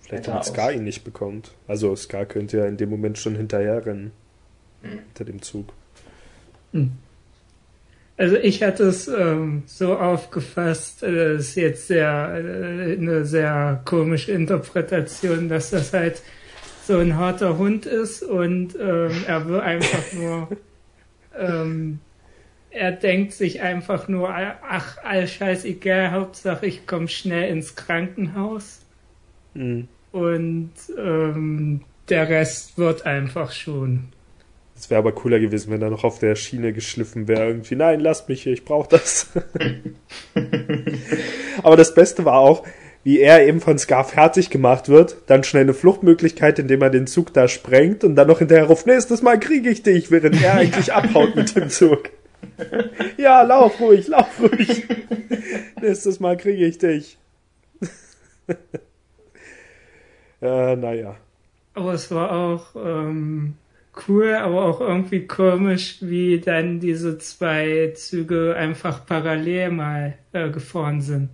[0.00, 0.46] vielleicht damit aus.
[0.48, 1.52] Scar ihn nicht bekommt.
[1.68, 4.12] Also Scar könnte ja in dem Moment schon hinterher rennen.
[4.82, 4.90] Hm.
[5.06, 5.72] Hinter dem Zug.
[8.16, 13.82] Also ich hatte es ähm, so aufgefasst, äh, das ist jetzt sehr äh, eine sehr
[13.84, 16.22] komische Interpretation, dass das halt
[16.86, 20.48] so ein harter Hund ist und ähm, er will einfach nur,
[21.38, 21.98] ähm,
[22.70, 28.80] er denkt sich einfach nur, ach, all scheißegal, Hauptsache ich komme schnell ins Krankenhaus
[29.54, 29.88] Mhm.
[30.12, 34.08] und ähm, der Rest wird einfach schon.
[34.76, 37.46] Es wäre aber cooler gewesen, wenn er noch auf der Schiene geschliffen wäre.
[37.46, 39.28] Irgendwie, nein, lass mich hier, ich brauche das.
[41.62, 42.64] aber das Beste war auch,
[43.04, 47.06] wie er eben von Scar fertig gemacht wird, dann schnell eine Fluchtmöglichkeit, indem er den
[47.06, 50.54] Zug da sprengt und dann noch hinterher ruft, nächstes Mal kriege ich dich, während er
[50.54, 52.10] eigentlich abhaut mit dem Zug.
[53.16, 54.88] ja, lauf ruhig, lauf ruhig.
[55.80, 57.18] nächstes Mal kriege ich dich.
[60.42, 61.16] äh, naja.
[61.74, 63.54] Aber es war auch ähm,
[64.08, 71.00] cool, aber auch irgendwie komisch, wie dann diese zwei Züge einfach parallel mal äh, gefahren
[71.00, 71.30] sind.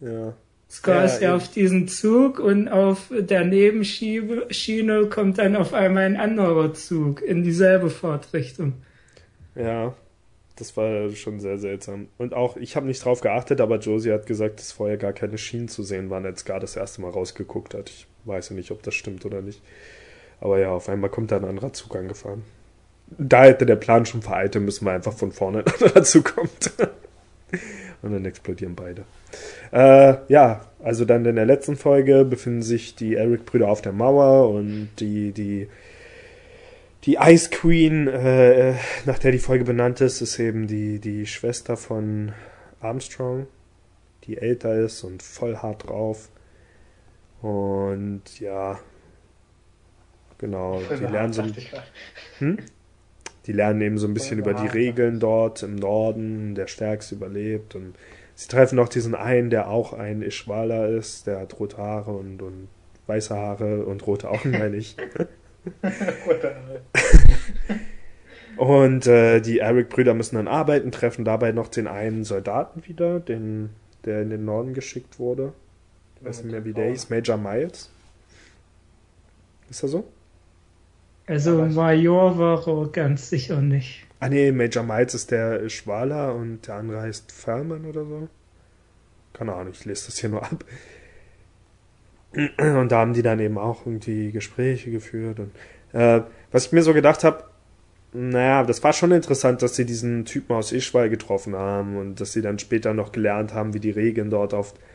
[0.00, 0.34] Ja.
[0.70, 1.36] Scar Ja, ist ja eben.
[1.36, 7.42] auf diesen Zug und auf der Nebenschiene kommt dann auf einmal ein anderer Zug in
[7.42, 8.74] dieselbe Fahrtrichtung.
[9.54, 9.94] Ja.
[10.56, 12.08] Das war schon sehr seltsam.
[12.18, 15.38] Und auch, ich habe nicht drauf geachtet, aber Josie hat gesagt, dass vorher gar keine
[15.38, 17.88] Schienen zu sehen waren, als Gar das erste Mal rausgeguckt hat.
[17.88, 19.62] Ich weiß ja nicht, ob das stimmt oder nicht.
[20.42, 22.42] Aber ja, auf einmal kommt da ein anderer Zug angefahren.
[23.06, 26.72] Da hätte der Plan schon vereilt, müssen wir einfach von vorne ein anderer Zug kommt.
[28.02, 29.04] Und dann explodieren beide.
[29.70, 34.50] Äh, ja, also dann in der letzten Folge befinden sich die Eric-Brüder auf der Mauer
[34.50, 35.68] und die, die,
[37.04, 38.74] die Ice Queen, äh,
[39.06, 42.32] nach der die Folge benannt ist, ist eben die, die Schwester von
[42.80, 43.46] Armstrong,
[44.24, 46.30] die älter ist und voll hart drauf.
[47.42, 48.80] Und ja,
[50.42, 51.42] genau, die lernen so,
[52.38, 52.58] hm?
[53.46, 54.66] Die lernen eben so ein bisschen über die.
[54.66, 57.94] Regeln dort im Norden, der Stärkste überlebt und
[58.34, 62.42] sie treffen auch diesen einen, der auch ein Ishwala ist, der hat rote Haare und,
[62.42, 62.68] und
[63.06, 64.96] weiße Haare und rote Augen, meine ich.
[68.56, 73.70] Und äh, die Eric-Brüder müssen dann arbeiten, treffen dabei noch den einen Soldaten wieder, den,
[74.04, 75.54] der in den Norden geschickt wurde.
[76.16, 77.08] Ich weiß nicht mehr, wie der hieß.
[77.10, 77.90] Major Miles.
[79.70, 80.04] Ist er so?
[81.26, 84.06] Also Major war er ganz sicher nicht.
[84.20, 88.28] Ah nee, Major Miles ist der Schwaler und der andere heißt Furman oder so.
[89.32, 90.64] Keine Ahnung, ich lese das hier nur ab.
[92.58, 95.38] Und da haben die dann eben auch irgendwie Gespräche geführt.
[95.38, 95.52] Und
[95.98, 97.44] äh, was ich mir so gedacht habe,
[98.12, 102.32] naja, das war schon interessant, dass sie diesen Typen aus Ischwal getroffen haben und dass
[102.32, 104.91] sie dann später noch gelernt haben, wie die Regeln dort auf äh,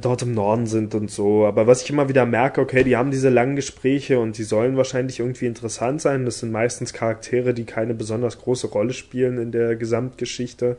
[0.00, 1.46] dort im Norden sind und so.
[1.46, 4.76] Aber was ich immer wieder merke, okay, die haben diese langen Gespräche und die sollen
[4.76, 6.24] wahrscheinlich irgendwie interessant sein.
[6.24, 10.76] Das sind meistens Charaktere, die keine besonders große Rolle spielen in der Gesamtgeschichte.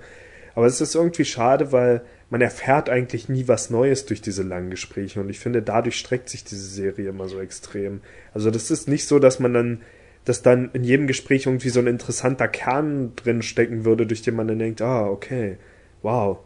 [0.56, 4.70] Aber es ist irgendwie schade, weil man erfährt eigentlich nie was Neues durch diese langen
[4.70, 5.22] Gespräche.
[5.22, 8.02] Und ich finde, dadurch streckt sich diese Serie immer so extrem.
[8.34, 9.82] Also das ist nicht so, dass man dann,
[10.26, 14.36] dass dann in jedem Gespräch irgendwie so ein interessanter Kern drin stecken würde, durch den
[14.36, 15.58] man dann denkt, ah, okay,
[16.02, 16.40] wow.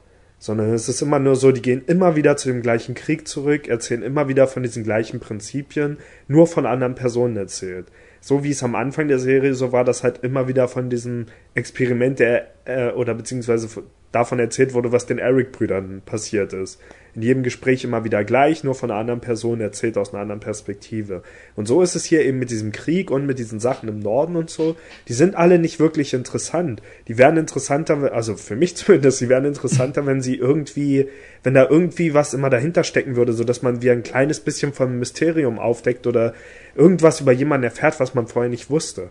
[0.43, 3.69] Sondern es ist immer nur so, die gehen immer wieder zu dem gleichen Krieg zurück,
[3.69, 7.85] erzählen immer wieder von diesen gleichen Prinzipien, nur von anderen Personen erzählt.
[8.19, 11.27] So wie es am Anfang der Serie so war, dass halt immer wieder von diesem
[11.53, 13.69] Experiment der, äh, oder beziehungsweise
[14.13, 16.79] davon erzählt wurde, was den Eric-Brüdern passiert ist.
[17.15, 20.39] In jedem Gespräch immer wieder gleich, nur von einer anderen Person erzählt aus einer anderen
[20.39, 21.23] Perspektive.
[21.55, 24.35] Und so ist es hier eben mit diesem Krieg und mit diesen Sachen im Norden
[24.35, 24.75] und so.
[25.07, 26.81] Die sind alle nicht wirklich interessant.
[27.07, 31.07] Die wären interessanter, also für mich zumindest, die wären interessanter, wenn sie irgendwie,
[31.41, 34.73] wenn da irgendwie was immer dahinter stecken würde, so dass man wie ein kleines bisschen
[34.73, 36.33] vom Mysterium aufdeckt oder
[36.75, 39.09] irgendwas über jemanden erfährt, was man vorher nicht wusste.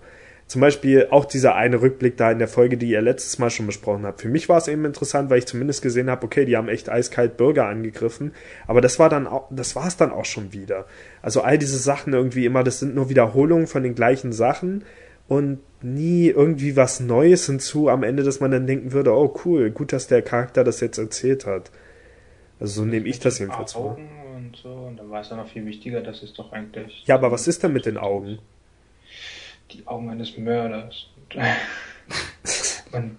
[0.52, 3.64] Zum Beispiel auch dieser eine Rückblick da in der Folge, die ihr letztes Mal schon
[3.64, 4.20] besprochen habt.
[4.20, 6.90] Für mich war es eben interessant, weil ich zumindest gesehen habe, okay, die haben echt
[6.90, 8.32] eiskalt Bürger angegriffen,
[8.66, 10.84] aber das war dann auch, das war es dann auch schon wieder.
[11.22, 14.84] Also all diese Sachen irgendwie immer, das sind nur Wiederholungen von den gleichen Sachen
[15.26, 19.70] und nie irgendwie was Neues hinzu am Ende, dass man dann denken würde, oh cool,
[19.70, 21.70] gut, dass der Charakter das jetzt erzählt hat.
[22.60, 23.74] Also so nehme ich das jedenfalls.
[23.74, 24.68] Augen und so.
[24.68, 27.04] Und dann war es dann noch viel wichtiger, dass es doch eigentlich.
[27.06, 28.38] Ja, aber was ist denn mit den Augen?
[29.72, 31.08] Die Augen eines Mörders.
[32.92, 33.16] Und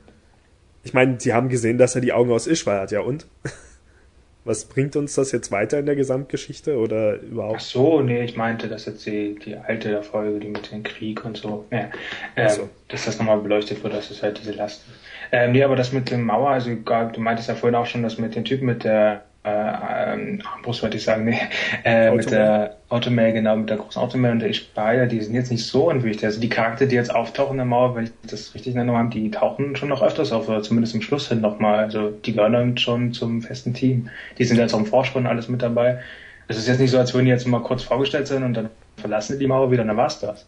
[0.84, 3.26] Ich meine, die haben gesehen, dass er die Augen aus Ischwal hat, ja und?
[4.46, 7.62] Was bringt uns das jetzt weiter in der Gesamtgeschichte oder Ach überhaupt?
[7.62, 11.38] so, nee, ich meinte, dass jetzt die, die alte Folge, die mit dem Krieg und
[11.38, 11.90] so, ja,
[12.36, 12.70] Ach so.
[12.90, 15.00] dass das nochmal beleuchtet wird, dass es halt diese Last ist.
[15.32, 18.18] Ähm, nee, aber das mit dem Mauer, also du meintest ja vorhin auch schon, dass
[18.18, 21.38] mit dem Typen mit der äh, ähm, Armbrust wollte ich sagen, nee,
[21.84, 25.52] äh, mit der Automail, genau, mit der großen Automail und der Ishbaya, die sind jetzt
[25.52, 26.26] nicht so unwichtig.
[26.26, 29.00] Also die Charaktere, die jetzt auftauchen in der Mauer, wenn ich das richtig in Erinnerung
[29.00, 31.80] habe, die tauchen schon noch öfters auf, oder zumindest im Schluss hin nochmal.
[31.80, 34.10] Also die gehören dann schon zum festen Team.
[34.38, 36.00] Die sind jetzt auch im Vorspann alles mit dabei.
[36.48, 38.70] Es ist jetzt nicht so, als würden die jetzt mal kurz vorgestellt sein und dann
[38.98, 40.46] verlassen die die Mauer wieder, und dann war's das.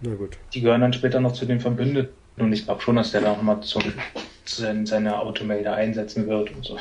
[0.00, 0.38] Na gut.
[0.54, 3.32] Die gehören dann später noch zu den Verbündeten und ich glaube schon, dass der dann
[3.32, 3.82] auch mal zum,
[4.44, 6.78] zu seine- seine Automail da einsetzen wird und so.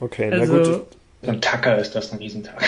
[0.00, 0.86] Okay, na Also gut.
[1.26, 2.62] Und Tucker ist das ein Riesentag.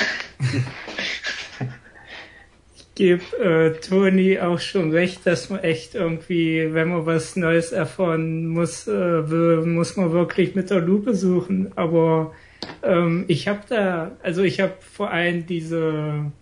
[2.76, 7.72] ich gebe äh, Toni auch schon recht, dass man echt irgendwie, wenn man was Neues
[7.72, 11.72] erfahren muss, äh, will, muss man wirklich mit der Lupe suchen.
[11.76, 12.32] Aber
[12.82, 16.32] ähm, ich habe da, also ich habe vor allem diese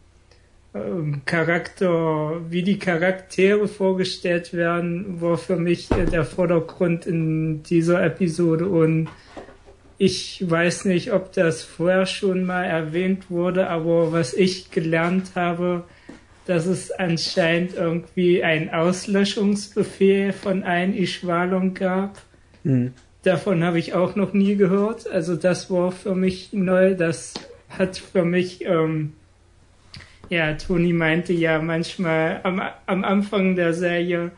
[0.75, 8.03] ähm, Charakter, wie die Charaktere vorgestellt werden, war für mich äh, der Vordergrund in dieser
[8.05, 9.09] Episode und
[9.99, 15.85] ich weiß nicht, ob das vorher schon mal erwähnt wurde, aber was ich gelernt habe,
[16.47, 22.23] dass es anscheinend irgendwie einen Auslöschungsbefehl von allen Ishwalon gab.
[22.63, 22.93] Hm.
[23.23, 25.09] Davon habe ich auch noch nie gehört.
[25.09, 26.95] Also das war für mich neu.
[26.95, 27.35] Das
[27.69, 29.15] hat für mich, ähm,
[30.29, 34.31] ja, Toni meinte ja manchmal am, am Anfang der Serie,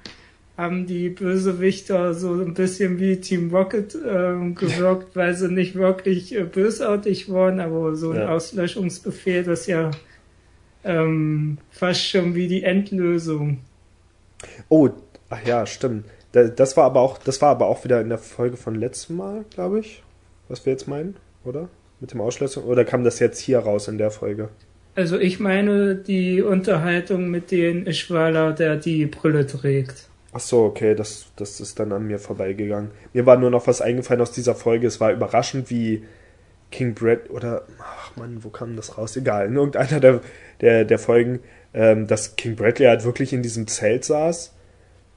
[0.59, 6.35] haben die Bösewichter so ein bisschen wie Team Rocket ähm, gewirkt, weil sie nicht wirklich
[6.37, 8.29] äh, bösartig waren, aber so ein Ja.
[8.35, 9.93] Auslöschungsbefehl, das ist ja
[10.85, 13.59] ähm, fast schon wie die Endlösung.
[14.69, 14.89] Oh,
[15.31, 16.05] ach ja, stimmt.
[16.33, 19.17] Da- Das war aber auch, das war aber auch wieder in der Folge von letztem
[19.17, 20.03] Mal, glaube ich.
[20.49, 21.69] Was wir jetzt meinen, oder?
[22.01, 22.65] Mit dem Ausschließung?
[22.65, 24.49] Oder kam das jetzt hier raus in der Folge?
[24.95, 30.09] Also ich meine die Unterhaltung mit den Ishwala, der die Brille trägt.
[30.33, 32.91] Ach so, okay, das, das ist dann an mir vorbeigegangen.
[33.12, 34.87] Mir war nur noch was eingefallen aus dieser Folge.
[34.87, 36.05] Es war überraschend, wie
[36.70, 39.16] King Brad oder ach Mann, wo kam das raus?
[39.16, 40.20] Egal, in irgendeiner der,
[40.61, 41.41] der, der Folgen,
[41.72, 44.55] ähm, dass King Bradley halt wirklich in diesem Zelt saß.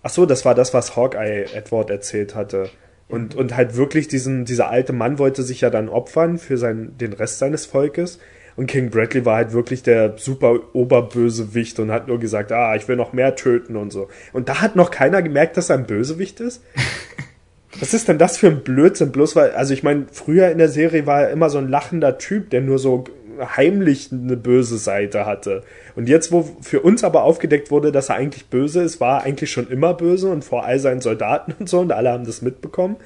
[0.04, 2.70] Ach so, das war das, was Hawkeye Edward erzählt hatte.
[3.08, 6.98] Und, und halt wirklich diesen, dieser alte Mann wollte sich ja dann opfern für sein,
[6.98, 8.20] den Rest seines Volkes.
[8.56, 12.88] Und King Bradley war halt wirklich der super Oberbösewicht und hat nur gesagt, ah, ich
[12.88, 14.08] will noch mehr töten und so.
[14.34, 16.64] Und da hat noch keiner gemerkt, dass er ein Bösewicht ist.
[17.80, 19.14] Was ist denn das für ein Blödsinn?
[19.14, 22.18] Bloß weil, also ich meine, früher in der Serie war er immer so ein lachender
[22.18, 23.06] Typ, der nur so
[23.40, 25.64] heimlich eine böse Seite hatte.
[25.96, 29.24] Und jetzt, wo für uns aber aufgedeckt wurde, dass er eigentlich böse ist, war er
[29.24, 32.42] eigentlich schon immer böse und vor all seinen Soldaten und so und alle haben das
[32.42, 32.98] mitbekommen.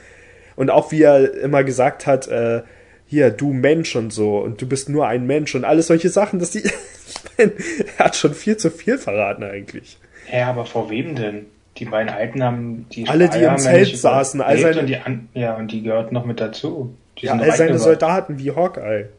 [0.56, 2.62] Und auch wie er immer gesagt hat, äh,
[3.08, 6.40] hier, du Mensch und so, und du bist nur ein Mensch und alles solche Sachen,
[6.40, 6.64] dass die,
[7.38, 7.52] er
[8.00, 9.98] hat schon viel zu viel verraten eigentlich.
[10.32, 11.46] Ja, aber vor wem denn?
[11.78, 15.28] Die beiden Alten haben die Alle, die im Zelt saßen, all seine- und die an,
[15.34, 16.96] ja und die gehörten noch mit dazu.
[17.18, 17.78] Die Ja, all seine.
[17.78, 19.10] Soldaten wie Hawkeye.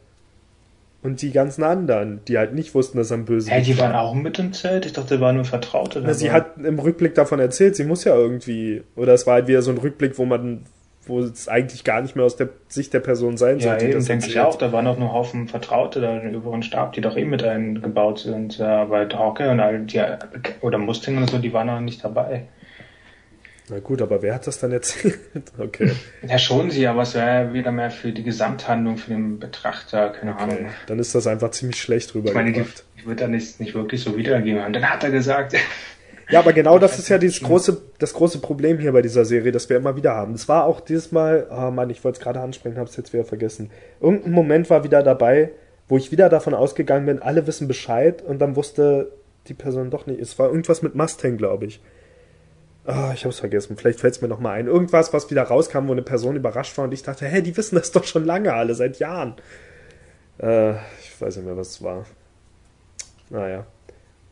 [1.03, 3.95] Und die ganzen anderen, die halt nicht wussten, dass er ein böse Hä, die waren
[3.95, 4.87] auch mit im Zelt?
[4.87, 6.01] Ich dachte, die waren nur Vertraute.
[6.03, 9.47] Na, sie hat im Rückblick davon erzählt, sie muss ja irgendwie, oder es war halt
[9.47, 10.65] wieder so ein Rückblick, wo man,
[11.07, 13.85] wo es eigentlich gar nicht mehr aus der Sicht der Person sein Ja, sollte.
[13.85, 14.55] eben, das denke ich auch.
[14.57, 18.19] Da waren auch nur Haufen Vertraute da im oberen Stab, die doch eh mit eingebaut
[18.19, 18.57] sind.
[18.57, 20.01] Ja, Aber Hawke und all die,
[20.61, 22.47] oder Mustang und so, die waren noch nicht dabei.
[23.69, 25.19] Na gut, aber wer hat das dann erzählt?
[25.59, 25.91] Okay,
[26.25, 30.31] Ja, schon sie, aber es wäre wieder mehr für die Gesamthandlung, für den Betrachter, keine
[30.35, 30.43] okay.
[30.43, 30.57] Ahnung.
[30.87, 32.85] Dann ist das einfach ziemlich schlecht Ich meine, rübergebracht.
[32.95, 34.71] ich würde da nicht, nicht wirklich so wiedergeben haben.
[34.71, 35.53] Dann hat er gesagt,
[36.29, 39.51] Ja, aber genau das ist ja dieses große, das große Problem hier bei dieser Serie,
[39.53, 40.33] das wir immer wieder haben.
[40.33, 43.13] Es war auch dieses Mal, oh Mann, ich wollte es gerade ansprechen, habe es jetzt
[43.13, 43.71] wieder vergessen.
[44.01, 45.51] Irgendein Moment war wieder dabei,
[45.87, 49.11] wo ich wieder davon ausgegangen bin, alle wissen Bescheid und dann wusste
[49.47, 50.19] die Person doch nicht.
[50.19, 51.79] Es war irgendwas mit Mustang, glaube ich.
[52.85, 53.77] Ah, ich hab's vergessen.
[53.77, 54.67] Vielleicht fällt's mir noch mal ein.
[54.67, 57.75] Irgendwas, was wieder rauskam, wo eine Person überrascht war und ich dachte, hä, die wissen
[57.75, 59.35] das doch schon lange alle, seit Jahren.
[60.39, 62.05] Äh, ich weiß nicht mehr, was es war.
[63.29, 63.65] Naja.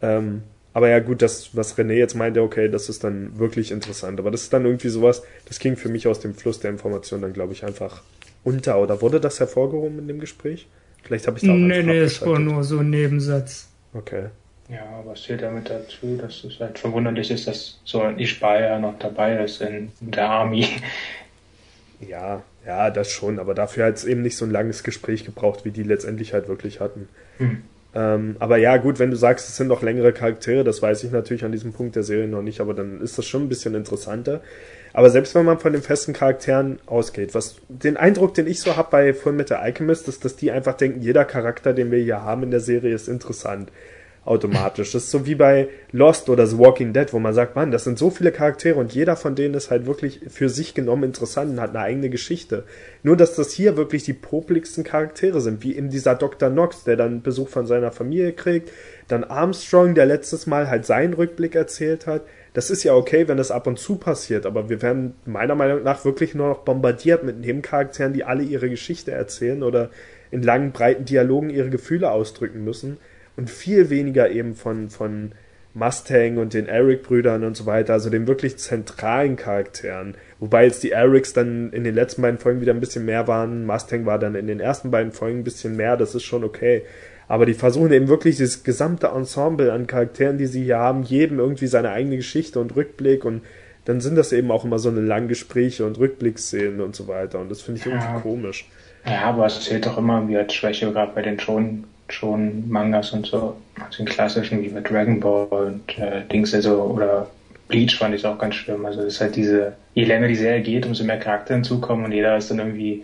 [0.02, 0.44] Ähm,
[0.76, 4.20] aber ja, gut, das, was René jetzt meinte, okay, das ist dann wirklich interessant.
[4.20, 7.22] Aber das ist dann irgendwie sowas, das ging für mich aus dem Fluss der Information
[7.22, 8.02] dann, glaube ich, einfach
[8.44, 8.82] unter.
[8.82, 10.68] Oder wurde das hervorgehoben in dem Gespräch?
[11.02, 13.70] Vielleicht habe ich da auch Nee, nee, es war nur so ein Nebensatz.
[13.94, 14.26] Okay.
[14.68, 18.78] ja, aber es zählt damit dazu, dass es halt verwunderlich ist, dass so ein Ishbaya
[18.78, 20.68] noch dabei ist in der Army.
[22.06, 25.64] Ja, ja, das schon, aber dafür hat es eben nicht so ein langes Gespräch gebraucht,
[25.64, 27.08] wie die letztendlich halt wirklich hatten.
[27.38, 27.64] Hm.
[27.96, 31.12] Ähm, aber ja, gut, wenn du sagst, es sind noch längere Charaktere, das weiß ich
[31.12, 33.74] natürlich an diesem Punkt der Serie noch nicht, aber dann ist das schon ein bisschen
[33.74, 34.42] interessanter.
[34.92, 38.76] Aber selbst wenn man von den festen Charakteren ausgeht, was den Eindruck, den ich so
[38.76, 42.44] habe bei Fullmetal Alchemist, ist, dass die einfach denken, jeder Charakter, den wir hier haben
[42.44, 43.72] in der Serie, ist interessant.
[44.26, 44.92] Automatisch.
[44.92, 47.84] Das ist so wie bei Lost oder The Walking Dead, wo man sagt, Mann, das
[47.84, 51.52] sind so viele Charaktere und jeder von denen ist halt wirklich für sich genommen interessant
[51.52, 52.64] und hat eine eigene Geschichte.
[53.04, 56.50] Nur, dass das hier wirklich die popligsten Charaktere sind, wie in dieser Dr.
[56.50, 58.72] Knox, der dann Besuch von seiner Familie kriegt,
[59.08, 62.24] dann Armstrong, der letztes Mal halt seinen Rückblick erzählt hat.
[62.54, 65.84] Das ist ja okay, wenn das ab und zu passiert, aber wir werden meiner Meinung
[65.84, 69.92] nach wirklich nur noch bombardiert mit Nebencharakteren, die alle ihre Geschichte erzählen oder
[70.32, 72.98] in langen, breiten Dialogen ihre Gefühle ausdrücken müssen
[73.38, 75.32] und viel weniger eben von, von
[75.74, 80.16] Mustang und den Eric-Brüdern und so weiter, also den wirklich zentralen Charakteren.
[80.40, 83.66] Wobei jetzt die Erics dann in den letzten beiden Folgen wieder ein bisschen mehr waren.
[83.66, 86.84] Mustang war dann in den ersten beiden Folgen ein bisschen mehr, das ist schon okay.
[87.28, 91.40] Aber die versuchen eben wirklich dieses gesamte Ensemble an Charakteren, die sie hier haben, jedem
[91.40, 93.42] irgendwie seine eigene Geschichte und Rückblick und
[93.84, 97.40] dann sind das eben auch immer so eine langen Gespräche und Rückblickszenen und so weiter.
[97.40, 98.20] Und das finde ich irgendwie Ja.
[98.20, 98.70] komisch.
[99.06, 103.12] Ja, aber es zählt doch immer wie als Schwäche, gerade bei den schon, schon Mangas
[103.12, 107.30] und so, also den klassischen wie bei Dragon Ball und äh, Dings, also, oder
[107.68, 108.86] Bleach fand ich auch ganz schlimm.
[108.86, 112.12] Also es ist halt diese, je länger die Serie geht, umso mehr Charakter hinzukommen und
[112.12, 113.04] jeder ist dann irgendwie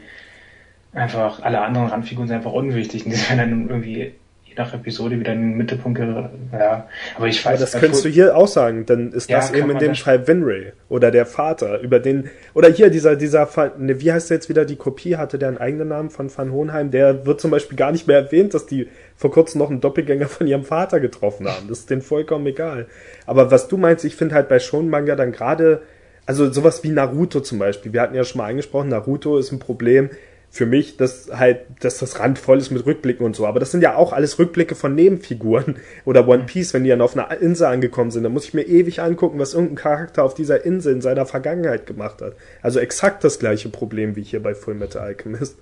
[0.93, 4.13] einfach, alle anderen Randfiguren sind einfach unwichtig und die werden dann irgendwie,
[4.61, 8.09] nach Episode wieder in den Mittelpunkt ja, aber ich Aber weiß das bei könntest du
[8.09, 11.25] hier auch sagen, dann ist Ja, das eben in dem das- Fall Winray oder der
[11.25, 13.47] Vater, über den, oder hier dieser, dieser,
[13.77, 16.51] ne, wie heißt der jetzt wieder, die Kopie hatte der einen eigenen Namen von Van
[16.51, 19.81] Hohenheim, der wird zum Beispiel gar nicht mehr erwähnt, dass die vor kurzem noch einen
[19.81, 21.67] Doppelgänger von ihrem Vater getroffen haben.
[21.67, 22.87] Das ist denen vollkommen egal.
[23.25, 25.81] Aber was du meinst, ich finde halt bei Shonen Manga dann gerade,
[26.25, 29.59] also sowas wie Naruto zum Beispiel, wir hatten ja schon mal angesprochen, Naruto ist ein
[29.59, 30.09] Problem,
[30.53, 33.47] für mich, dass halt, dass das randvoll ist mit Rückblicken und so.
[33.47, 35.77] Aber das sind ja auch alles Rückblicke von Nebenfiguren.
[36.05, 38.63] Oder One Piece, wenn die dann auf einer Insel angekommen sind, dann muss ich mir
[38.63, 42.35] ewig angucken, was irgendein Charakter auf dieser Insel in seiner Vergangenheit gemacht hat.
[42.61, 45.57] Also exakt das gleiche Problem wie hier bei Full Metal Alchemist.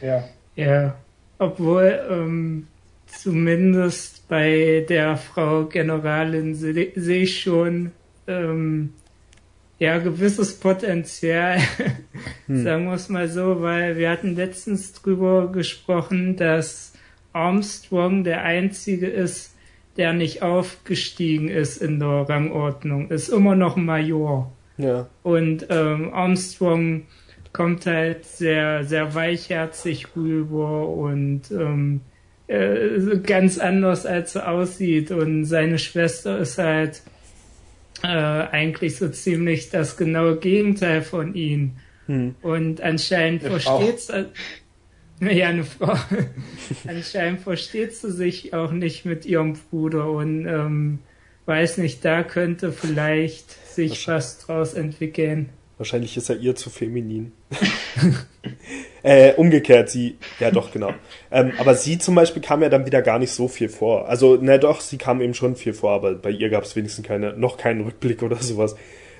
[0.00, 1.04] ja, Ja,
[1.38, 2.68] obwohl ähm,
[3.06, 7.92] zumindest bei der Frau Generalin se- sehe ich schon
[8.26, 8.97] ähm,
[9.78, 11.58] ja gewisses Potenzial,
[12.48, 16.92] sagen wir es mal so, weil wir hatten letztens drüber gesprochen, dass
[17.32, 19.54] Armstrong der einzige ist,
[19.96, 24.52] der nicht aufgestiegen ist in der Rangordnung, ist immer noch ein Major.
[24.76, 25.08] Ja.
[25.22, 27.06] Und ähm, Armstrong
[27.52, 32.00] kommt halt sehr, sehr weichherzig rüber und ähm,
[32.46, 35.10] äh, ganz anders als er aussieht.
[35.10, 37.02] Und seine Schwester ist halt
[38.02, 41.72] äh, eigentlich so ziemlich das genaue Gegenteil von ihm.
[42.06, 42.34] Hm.
[42.42, 44.24] Und anscheinend Eine versteht's äh,
[45.20, 45.98] ja eine Frau.
[46.86, 50.98] anscheinend versteht sie sich auch nicht mit ihrem Bruder und ähm,
[51.46, 55.50] weiß nicht, da könnte vielleicht sich was draus entwickeln.
[55.78, 57.32] Wahrscheinlich ist er ihr zu feminin.
[59.08, 60.92] äh, umgekehrt, sie, ja doch, genau.
[61.30, 64.08] Ähm, aber sie zum Beispiel kam ja dann wieder gar nicht so viel vor.
[64.08, 67.06] Also, na doch, sie kam eben schon viel vor, aber bei ihr gab es wenigstens
[67.06, 68.76] keine, noch keinen Rückblick oder sowas.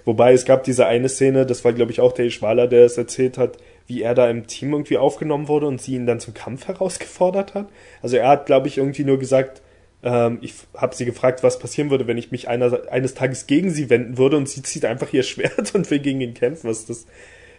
[0.07, 2.97] Wobei es gab diese eine Szene, das war glaube ich auch der Ischwaler, der es
[2.97, 6.33] erzählt hat, wie er da im Team irgendwie aufgenommen wurde und sie ihn dann zum
[6.33, 7.69] Kampf herausgefordert hat.
[8.01, 9.61] Also er hat glaube ich irgendwie nur gesagt,
[10.03, 13.69] ähm, ich habe sie gefragt, was passieren würde, wenn ich mich einer, eines Tages gegen
[13.69, 16.71] sie wenden würde und sie zieht einfach ihr Schwert und will gegen ihn kämpfen.
[16.71, 17.07] Was ist das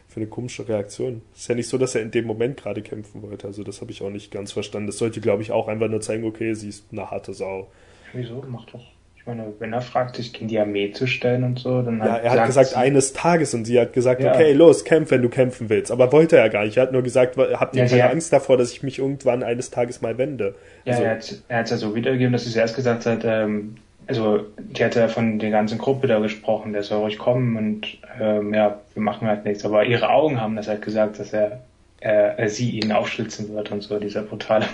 [0.09, 1.21] für eine komische Reaktion?
[1.35, 3.47] Ist ja nicht so, dass er in dem Moment gerade kämpfen wollte.
[3.47, 4.87] Also das habe ich auch nicht ganz verstanden.
[4.87, 7.67] Das sollte, glaube ich, auch einfach nur zeigen, okay, sie ist eine harte Sau.
[8.13, 8.81] wieso, macht doch.
[9.15, 12.15] Ich meine, wenn er fragt, sich gegen die Armee zu stellen und so, dann Ja,
[12.17, 14.33] er hat gesagt, eines Tages und sie hat gesagt, Ja.
[14.33, 15.91] okay, los, kämpf, wenn du kämpfen willst.
[15.91, 16.77] Aber wollte er gar nicht.
[16.77, 19.43] Er hat nur gesagt, habt ihr Ja, keine hat- Angst davor, dass ich mich irgendwann
[19.43, 20.55] eines Tages mal wende?
[20.85, 23.75] Ja, Also- er hat hat's ja so wiedergegeben, dass sie zuerst gesagt hat, ähm,
[24.09, 27.99] also die hat ja von der ganzen Gruppe da gesprochen, der soll ruhig kommen und
[28.19, 29.63] ähm, ja, wir machen halt nichts.
[29.63, 31.61] Aber ihre Augen haben das halt gesagt, dass er
[31.99, 34.65] äh, sie ihn aufschlitzen wird und so, dieser brutale.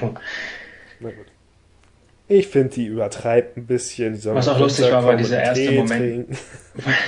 [1.01, 1.25] Na gut.
[2.29, 4.23] Ich finde, die übertreibt ein bisschen.
[4.23, 6.29] Was auch lustig war, war dieser erste Tee Moment.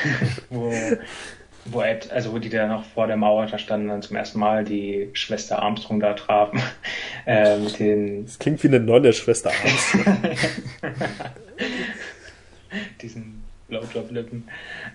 [0.50, 0.72] wo,
[1.66, 4.38] wo Ed, also wo die da noch vor der Mauer da standen und zum ersten
[4.38, 6.62] Mal die Schwester Armstrong da trafen,
[7.26, 10.18] äh, den, Das klingt wie eine Nonne, Schwester Armstrong.
[13.02, 14.48] Diesen Blowjob-Lippen.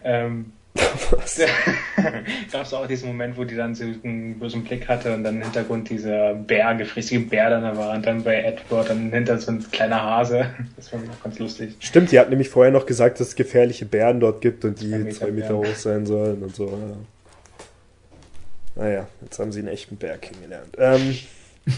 [0.05, 0.53] Ähm,
[1.11, 1.39] Was?
[2.53, 5.37] gab es auch diesen Moment, wo die dann so einen bösen Blick hatte und dann
[5.37, 9.39] im Hintergrund dieser Bär, gefräßige Bär dann da war und dann bei Edward dann hinter
[9.39, 10.47] so ein kleiner Hase.
[10.77, 11.77] Das ich auch ganz lustig.
[11.79, 14.91] Stimmt, die hat nämlich vorher noch gesagt, dass es gefährliche Bären dort gibt und die
[14.91, 16.67] Zwei Meter zwei Meter hoch sein sollen und so.
[16.67, 16.97] Ja.
[18.83, 20.75] Naja, jetzt haben sie einen echten Bär kennengelernt.
[20.79, 21.19] Ähm,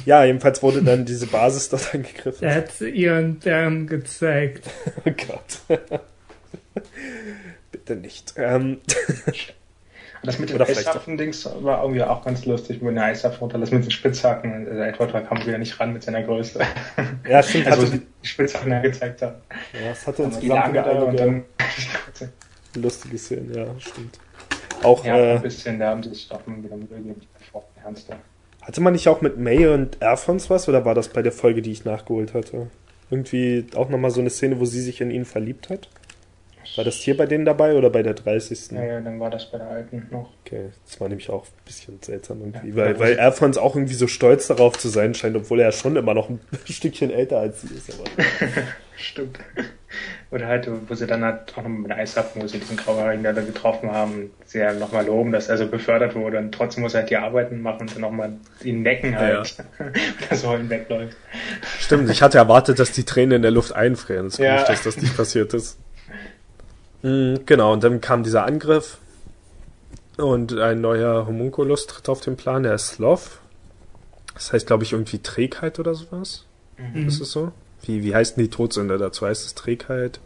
[0.07, 2.47] ja, jedenfalls wurde dann diese Basis dort angegriffen.
[2.47, 4.71] Da hat ihren Bären gezeigt.
[5.05, 5.81] Oh Gott.
[7.73, 8.35] Bitte nicht.
[8.37, 8.81] Ähm,
[10.23, 13.85] das mit den vielleicht Eishafen-Dings war irgendwie auch ganz lustig, wo eine Eishafen runterlässt mit
[13.85, 14.67] den Spitzhacken.
[14.69, 16.61] Also Edward kam wieder nicht ran mit seiner Größe.
[17.29, 17.67] ja, stimmt.
[17.67, 19.43] Also die Spitzhacken er gezeigt hat.
[19.73, 21.45] ja, es hatte Aber die da und einige dann
[22.77, 24.19] lustige Szenen, ja, stimmt.
[24.83, 27.21] Auch, ja, äh, ein bisschen, da haben sie sich mal wieder Mühe gegeben,
[27.83, 28.17] ernster.
[28.61, 31.63] hatte man nicht auch mit May und Alphonse was oder war das bei der Folge,
[31.63, 32.69] die ich nachgeholt hatte?
[33.11, 35.89] Irgendwie auch nochmal so eine Szene, wo sie sich in ihn verliebt hat?
[36.77, 38.73] War das hier bei denen dabei oder bei der 30.?
[38.73, 40.31] Naja, dann war das bei der alten noch.
[40.45, 43.77] Okay, das war nämlich auch ein bisschen seltsam irgendwie, Ja, weil, ja, weil Alphonse auch
[43.77, 47.11] irgendwie so stolz darauf zu sein scheint, obwohl er ja schon immer noch ein Stückchen
[47.11, 47.93] älter als sie ist.
[47.93, 48.05] Aber
[48.97, 49.39] Stimmt.
[50.31, 53.23] Oder halt, wo sie dann halt auch nochmal mit der Eishafen, wo sie diesen Grauhaarigen
[53.23, 56.95] da getroffen haben, sie ja nochmal loben, dass er so befördert wurde und trotzdem muss
[56.95, 58.33] er halt die Arbeiten machen und dann nochmal
[58.65, 59.57] ihn necken halt,
[60.31, 61.17] dass er halt wegläuft.
[61.79, 64.25] Stimmt, ich hatte erwartet, dass die Tränen in der Luft einfrieren.
[64.27, 64.55] Das ist Ja.
[64.57, 65.79] komisch, dass das nicht passiert ist.
[67.05, 68.97] Mhm, genau, und dann kam dieser Angriff
[70.17, 73.41] und ein neuer Homunculus tritt auf den Plan, der ist Sloth.
[74.33, 76.47] Das heißt, glaube ich, irgendwie Trägheit oder sowas.
[76.79, 77.07] Mhm.
[77.07, 77.53] Ist es so?
[77.83, 79.27] Wie, wie heißt denn die Todsünde dazu?
[79.27, 80.19] Heißt es Trägheit?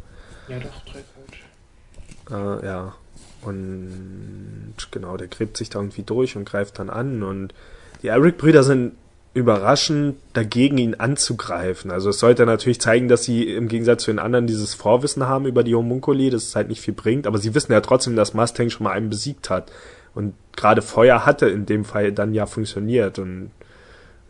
[0.46, 2.62] Ja, doch, Trägheit.
[2.62, 2.94] Äh, ja.
[3.42, 7.24] Und genau, der gräbt sich da irgendwie durch und greift dann an.
[7.24, 7.54] Und
[8.02, 8.92] die Eric-Brüder sind
[9.38, 11.90] überraschend dagegen, ihn anzugreifen.
[11.90, 15.46] Also es sollte natürlich zeigen, dass sie im Gegensatz zu den anderen dieses Vorwissen haben
[15.46, 18.34] über die Homunculi, dass es halt nicht viel bringt, aber sie wissen ja trotzdem, dass
[18.34, 19.72] Mustang schon mal einen besiegt hat.
[20.14, 23.50] Und gerade Feuer hatte in dem Fall dann ja funktioniert und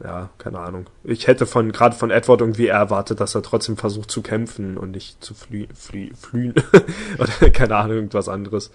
[0.03, 0.87] ja, keine Ahnung.
[1.03, 4.93] Ich hätte von gerade von Edward irgendwie erwartet, dass er trotzdem versucht zu kämpfen und
[4.93, 6.55] nicht zu flie flie flühen
[7.19, 8.71] oder keine Ahnung irgendwas anderes.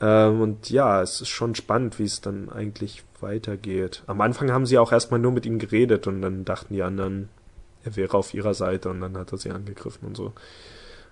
[0.00, 4.04] Ähm, und ja, es ist schon spannend, wie es dann eigentlich weitergeht.
[4.06, 7.28] Am Anfang haben sie auch erstmal nur mit ihm geredet und dann dachten die anderen,
[7.82, 10.32] er wäre auf ihrer Seite und dann hat er sie angegriffen und so.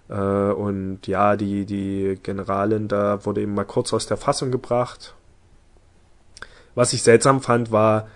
[0.09, 5.15] Äh, und ja, die, die Generalin da wurde eben mal kurz aus der Fassung gebracht.
[6.75, 8.09] Was ich seltsam fand, war,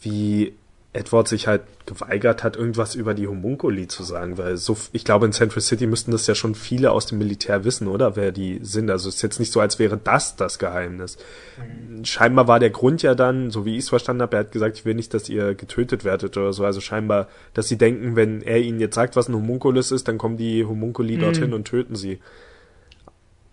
[0.00, 0.56] wie
[0.96, 5.26] Edward sich halt geweigert hat, irgendwas über die Homunculi zu sagen, weil so, ich glaube,
[5.26, 8.16] in Central City müssten das ja schon viele aus dem Militär wissen, oder?
[8.16, 8.90] Wer die sind.
[8.90, 11.16] Also es ist jetzt nicht so, als wäre das das Geheimnis.
[11.58, 12.04] Mhm.
[12.04, 14.78] Scheinbar war der Grund ja dann, so wie ich es verstanden habe, er hat gesagt,
[14.78, 16.64] ich will nicht, dass ihr getötet werdet oder so.
[16.64, 20.18] Also scheinbar, dass sie denken, wenn er ihnen jetzt sagt, was ein Homunculus ist, dann
[20.18, 21.20] kommen die Homunculi mhm.
[21.20, 22.18] dorthin und töten sie.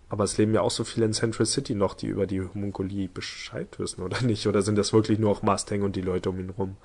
[0.08, 3.08] Aber es leben ja auch so viele in Central City noch, die über die Homunculi
[3.08, 4.46] Bescheid wissen, oder nicht?
[4.46, 6.76] Oder sind das wirklich nur auch Mustang und die Leute um ihn rum?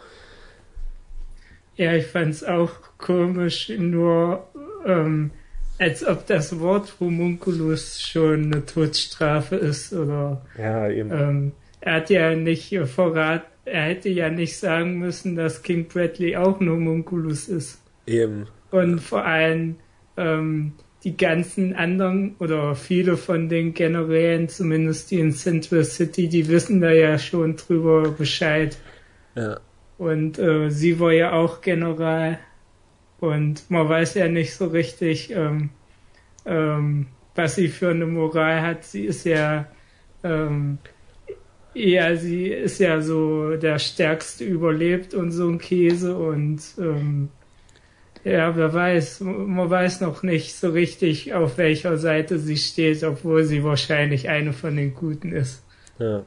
[1.80, 4.45] Ja, ich fand's auch komisch, nur
[4.86, 5.32] ähm,
[5.77, 11.09] als ob das Wort Homunculus schon eine Todesstrafe ist oder ja, eben.
[11.09, 16.36] Ähm, er hat ja nicht verrat, er hätte ja nicht sagen müssen, dass King Bradley
[16.36, 17.82] auch ein Homunculus ist.
[18.05, 18.47] Eben.
[18.71, 19.77] Und vor allem
[20.17, 20.73] ähm,
[21.05, 26.82] die ganzen anderen oder viele von den Generälen, zumindest die in Central City, die wissen
[26.82, 28.75] da ja schon drüber Bescheid.
[29.36, 29.61] Ja.
[30.00, 32.39] Und äh, sie war ja auch General.
[33.20, 35.72] Und man weiß ja nicht so richtig, ähm,
[36.45, 38.86] ähm, was sie für eine Moral hat.
[38.86, 39.68] Sie ist ja,
[40.24, 40.78] ähm,
[41.74, 46.16] ja, sie ist ja so der Stärkste überlebt und so ein Käse.
[46.16, 47.28] Und ähm,
[48.24, 53.43] ja, wer weiß, man weiß noch nicht so richtig, auf welcher Seite sie steht, obwohl
[53.43, 55.62] sie wahrscheinlich eine von den Guten ist.
[55.97, 56.24] Ja.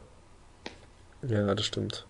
[1.27, 2.07] Ja, das stimmt.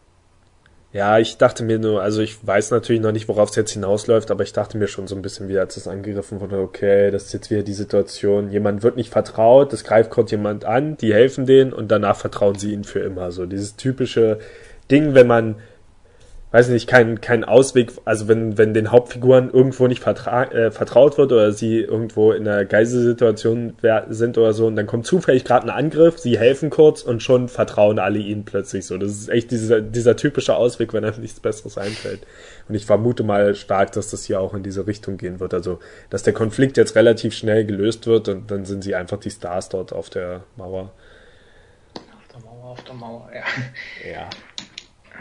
[0.92, 4.30] Ja, ich dachte mir nur, also ich weiß natürlich noch nicht, worauf es jetzt hinausläuft,
[4.30, 7.24] aber ich dachte mir schon so ein bisschen, wie als es angegriffen wurde, okay, das
[7.24, 11.14] ist jetzt wieder die Situation, jemand wird nicht vertraut, es greift kurz jemand an, die
[11.14, 13.32] helfen denen und danach vertrauen sie ihnen für immer.
[13.32, 14.38] So dieses typische
[14.90, 15.56] Ding, wenn man
[16.52, 21.16] weiß nicht, kein, kein Ausweg, also wenn, wenn den Hauptfiguren irgendwo nicht vertra äh, vertraut
[21.16, 23.74] wird oder sie irgendwo in einer Geiselsituation
[24.10, 27.48] sind oder so und dann kommt zufällig gerade ein Angriff, sie helfen kurz und schon
[27.48, 28.98] vertrauen alle ihnen plötzlich so.
[28.98, 32.20] Das ist echt dieser, dieser typische Ausweg, wenn einem nichts Besseres einfällt.
[32.68, 35.54] Und ich vermute mal stark, dass das hier auch in diese Richtung gehen wird.
[35.54, 35.80] Also,
[36.10, 39.70] dass der Konflikt jetzt relativ schnell gelöst wird und dann sind sie einfach die Stars
[39.70, 40.92] dort auf der Mauer.
[41.94, 44.10] Auf der Mauer, auf der Mauer, ja.
[44.12, 44.28] Ja.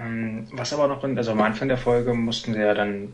[0.02, 3.14] Ähm, was aber noch, also am Anfang der Folge mussten sie ja dann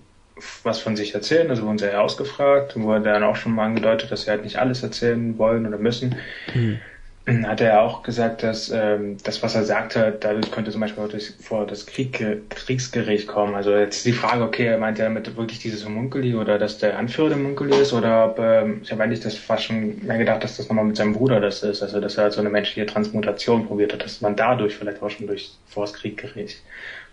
[0.63, 4.11] was von sich erzählen, also wurden sie ja ausgefragt, wurde dann auch schon mal angedeutet,
[4.11, 6.15] dass sie halt nicht alles erzählen wollen oder müssen.
[6.53, 6.79] Mhm
[7.27, 11.07] hat er ja auch gesagt, dass ähm, das, was er sagte, dadurch könnte zum Beispiel
[11.09, 13.53] durch, vor das Krieg, Kriegsgericht kommen.
[13.53, 17.29] Also jetzt die Frage, okay, meint er damit wirklich dieses Homunculi oder dass der Anführer
[17.29, 20.55] der Homunculi ist oder ob, ähm, ich habe eigentlich das fast schon mehr gedacht, dass
[20.55, 23.67] das nochmal mit seinem Bruder das ist, also dass er halt so eine menschliche Transmutation
[23.67, 26.61] probiert hat, dass man dadurch vielleicht auch schon durch vor das Kriegsgericht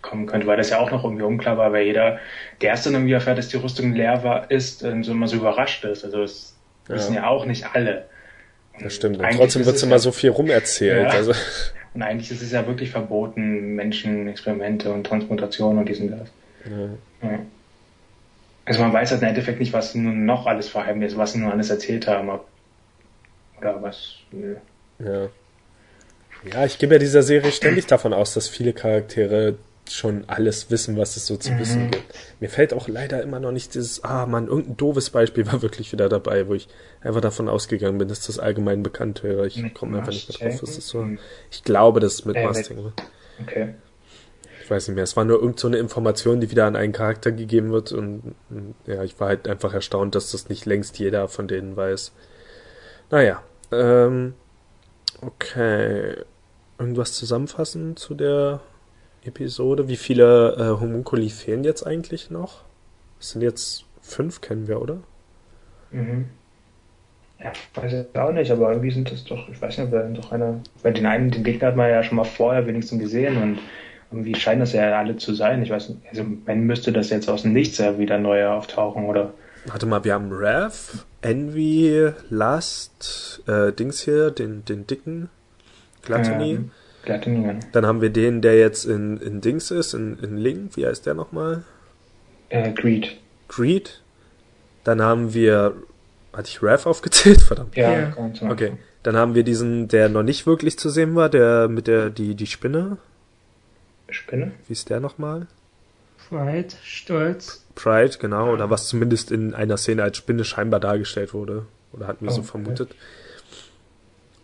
[0.01, 2.21] kommen könnte, weil das ja auch noch irgendwie unklar war, weil jeder,
[2.61, 5.85] der erste dann irgendwie erfährt, dass die Rüstung leer war, ist, so immer so überrascht
[5.85, 6.05] ist.
[6.05, 6.55] Also das
[6.89, 6.95] ja.
[6.95, 8.05] wissen ja auch nicht alle.
[8.81, 9.19] Das stimmt.
[9.19, 11.05] Und trotzdem wird es immer ja, so viel rumerzählt.
[11.05, 11.11] Ja.
[11.11, 11.33] Also.
[11.95, 16.29] Und eigentlich ist es ja wirklich verboten, Menschen, Experimente und Transplantationen und diesen das.
[16.69, 17.29] Ja.
[17.31, 17.39] ja.
[18.65, 21.39] Also man weiß halt im Endeffekt nicht, was nun noch alles verheimlicht ist, was sie
[21.39, 22.31] nun alles erzählt haben.
[23.59, 24.17] Oder was.
[24.99, 25.29] Ja.
[26.53, 29.57] Ja, ich gebe ja dieser Serie ständig davon aus, dass viele Charaktere
[29.91, 31.59] schon alles wissen, was es so zu mhm.
[31.59, 32.15] wissen gibt.
[32.41, 35.93] Mir fällt auch leider immer noch nicht dieses, ah man, irgendein doofes Beispiel war wirklich
[35.93, 36.69] wieder dabei, wo ich
[37.01, 39.47] einfach davon ausgegangen bin, dass das allgemein bekannt wäre.
[39.47, 40.63] Ich komme einfach nicht mehr drauf.
[40.63, 41.07] Was das so.
[41.51, 42.93] Ich glaube, das ist mit äh, Mustang.
[43.43, 43.75] Okay.
[44.63, 45.05] Ich weiß nicht mehr.
[45.05, 48.35] Es war nur irgend so eine Information, die wieder an einen Charakter gegeben wird und,
[48.49, 52.13] und ja, ich war halt einfach erstaunt, dass das nicht längst jeder von denen weiß.
[53.11, 54.33] Naja, ähm,
[55.21, 56.17] okay.
[56.79, 58.61] Irgendwas zusammenfassen zu der
[59.25, 59.89] Episode.
[59.89, 62.65] Wie viele äh, Homunculi fehlen jetzt eigentlich noch?
[63.21, 64.99] Es sind jetzt fünf, kennen wir, oder?
[65.91, 66.27] Mhm.
[67.41, 70.33] Ja, weiß ich auch nicht, aber irgendwie sind das doch, ich weiß nicht, weil doch
[70.33, 73.59] einer, bei den einen, den Gegner hat man ja schon mal vorher wenigstens gesehen und
[74.11, 75.63] irgendwie scheinen das ja alle zu sein.
[75.63, 79.07] Ich weiß nicht, also man müsste das jetzt aus dem Nichts ja wieder neu auftauchen,
[79.07, 79.35] oder?
[79.67, 85.31] Warte mal, wir haben Rev, Envy, Lust, äh, Dings hier, den, den dicken,
[86.03, 86.53] Gluttony.
[86.53, 86.71] Ähm
[87.27, 87.67] Niemand.
[87.73, 90.77] Dann haben wir den, der jetzt in, in Dings ist, in, in Link.
[90.77, 91.63] Wie heißt der nochmal?
[92.49, 93.17] Äh, Greed.
[93.49, 94.01] Greed.
[94.85, 95.75] Dann haben wir.
[96.33, 97.41] Hatte ich Raph aufgezählt?
[97.43, 97.77] Verdammt.
[97.77, 98.17] Ja, Ja.
[98.51, 98.73] Okay.
[99.03, 102.35] Dann haben wir diesen, der noch nicht wirklich zu sehen war, der mit der, die,
[102.35, 102.97] die Spinne.
[104.09, 104.53] Spinne?
[104.67, 105.47] Wie ist der nochmal?
[106.29, 107.65] Pride, Stolz.
[107.75, 108.51] Pride, genau.
[108.53, 111.67] Oder was zumindest in einer Szene als Spinne scheinbar dargestellt wurde.
[111.93, 112.51] Oder hatten wir Oh, so okay.
[112.51, 112.95] vermutet.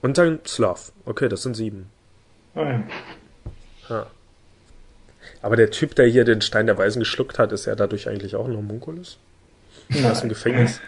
[0.03, 0.93] Und dann Slav.
[1.07, 1.87] Okay, das sind sieben.
[2.55, 2.83] Ah ja.
[3.89, 4.07] Ha.
[5.43, 8.37] Aber der Typ, der hier den Stein der Weisen geschluckt hat, ist ja dadurch eigentlich
[8.37, 9.19] auch ein Homunculus?
[9.89, 10.81] Er ist im Gefängnis.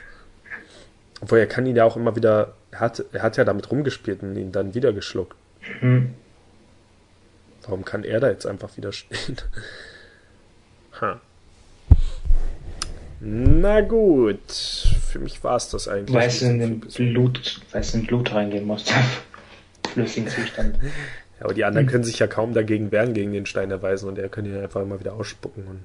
[1.20, 4.22] Obwohl, er kann ihn ja auch immer wieder, er hat, er hat ja damit rumgespielt
[4.22, 5.36] und ihn dann wieder geschluckt.
[5.80, 6.14] Hm.
[7.62, 9.36] Warum kann er da jetzt einfach wieder stehen?
[11.00, 11.18] Ha.
[13.20, 16.14] Na gut, für mich war es das eigentlich.
[16.14, 18.92] Weil es in den Blut, weil es in Blut reingehen musste.
[19.88, 20.78] Flüssigen Zustand.
[21.42, 24.08] Ja, aber die anderen können sich ja kaum dagegen wehren, gegen den Stein der Weisen
[24.08, 25.64] und er kann ihn einfach immer wieder ausspucken.
[25.66, 25.80] Und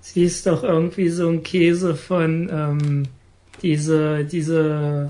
[0.00, 3.02] Sie ist doch irgendwie so ein Käse von ähm,
[3.60, 5.08] diese, diese,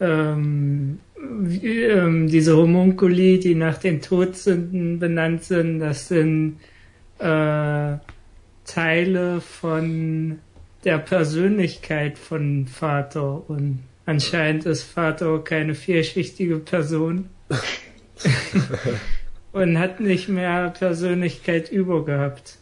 [0.00, 5.80] ähm, wie, ähm, diese Homunculi, die nach den Todsünden benannt sind.
[5.80, 6.60] Das sind
[7.18, 7.96] äh,
[8.64, 10.38] Teile von
[10.84, 17.28] der Persönlichkeit von Vater und anscheinend ist Vater keine vielschichtige Person
[19.52, 22.58] und hat nicht mehr Persönlichkeit über gehabt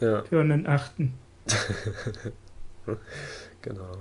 [0.00, 1.14] ja, für einen Achten.
[3.62, 3.92] genau.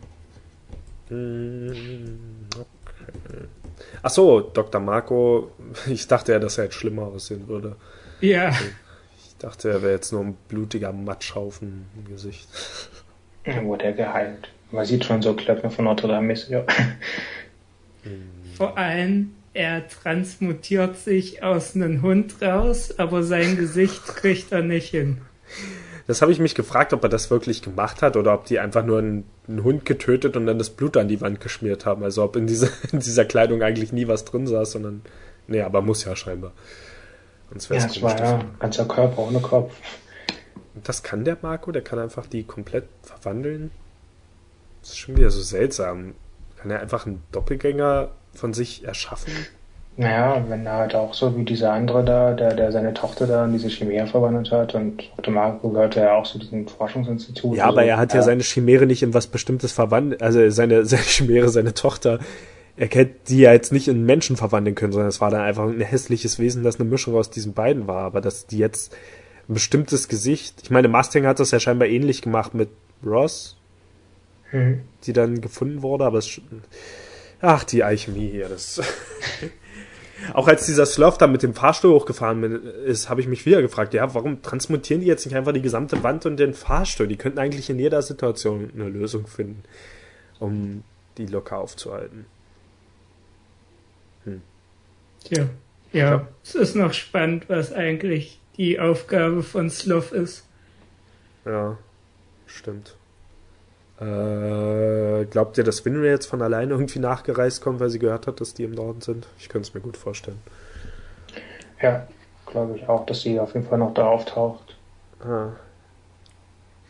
[1.10, 2.18] Mm,
[2.56, 3.48] Okay.
[4.02, 4.82] Ach so, Dr.
[4.82, 5.52] Marco,
[5.88, 7.76] ich dachte ja, dass er jetzt schlimmer aussehen würde.
[8.22, 8.50] Ja,
[9.18, 12.48] Ich dachte, er wäre jetzt nur ein blutiger Matschhaufen im Gesicht.
[13.44, 14.50] Dann wurde er geheilt.
[14.72, 16.44] Man sieht schon so Klöpfe von Notre Dame aus.
[18.58, 24.90] vor allem, er transmutiert sich aus einem Hund raus, aber sein Gesicht kriegt er nicht
[24.90, 25.22] hin.
[26.08, 28.86] Das habe ich mich gefragt, ob er das wirklich gemacht hat oder ob die einfach
[28.86, 32.04] nur einen, einen Hund getötet und dann das Blut an die Wand geschmiert haben.
[32.04, 35.02] Also ob in, diese, in dieser Kleidung eigentlich nie was drin saß, sondern.
[35.48, 36.52] Nee, aber muss ja scheinbar.
[37.50, 38.20] Sonst wäre Ja, es das komisch.
[38.20, 39.74] war ja ganzer Körper ohne Kopf.
[40.76, 43.72] Und das kann der Marco, der kann einfach die komplett verwandeln.
[44.82, 46.14] Das ist schon wieder so seltsam.
[46.58, 49.34] Kann er einfach einen Doppelgänger von sich erschaffen?
[49.98, 53.46] Naja, wenn er halt auch so wie dieser andere da, der, der seine Tochter da
[53.46, 55.34] in diese Chimäre verwandelt hat und Dr.
[55.34, 57.56] Marco gehörte ja auch zu diesem Forschungsinstitut.
[57.56, 60.22] Ja, aber er hat ja seine Chimäre nicht in was Bestimmtes verwandelt.
[60.22, 62.20] Also seine, seine Chimäre, seine Tochter.
[62.76, 65.64] Er hätte die ja jetzt nicht in Menschen verwandeln können, sondern es war dann einfach
[65.64, 68.04] ein hässliches Wesen, das eine Mischung aus diesen beiden war.
[68.04, 68.94] Aber dass die jetzt
[69.48, 70.56] ein bestimmtes Gesicht.
[70.64, 72.68] Ich meine, Mustang hat das ja scheinbar ähnlich gemacht mit
[73.06, 73.56] Ross,
[74.52, 74.82] Hm.
[75.06, 76.42] die dann gefunden wurde, aber es.
[77.42, 78.82] Ach, die Alchemie hier, das.
[80.34, 83.94] Auch als dieser Slurf da mit dem Fahrstuhl hochgefahren ist, habe ich mich wieder gefragt,
[83.94, 87.08] ja, warum transmutieren die jetzt nicht einfach die gesamte Wand und den Fahrstuhl?
[87.08, 89.64] Die könnten eigentlich in jeder Situation eine Lösung finden,
[90.40, 90.84] um
[91.18, 92.26] die locker aufzuhalten.
[95.26, 95.50] Tja,
[95.92, 96.28] ja, Ja.
[96.44, 100.48] es ist noch spannend, was eigentlich die Aufgabe von Sloth ist.
[101.46, 101.78] Ja,
[102.48, 102.96] stimmt.
[104.00, 108.42] Äh, glaubt ihr, dass Winry jetzt von alleine irgendwie nachgereist kommt, weil sie gehört hat,
[108.42, 109.28] dass die im Norden sind?
[109.40, 110.40] Ich könnte es mir gut vorstellen.
[111.82, 112.08] Ja,
[112.46, 114.78] glaube ich auch, dass sie auf jeden Fall noch da auftaucht.
[115.22, 115.52] Ah,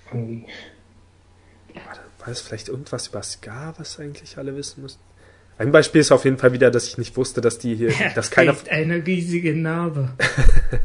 [0.07, 0.47] Irgendwie.
[1.75, 5.01] War das vielleicht irgendwas über Scar, was eigentlich alle wissen müssten?
[5.57, 8.09] Ein Beispiel ist auf jeden Fall wieder, dass ich nicht wusste, dass die hier, Er
[8.15, 10.09] dass keiner, eine riesige Narbe.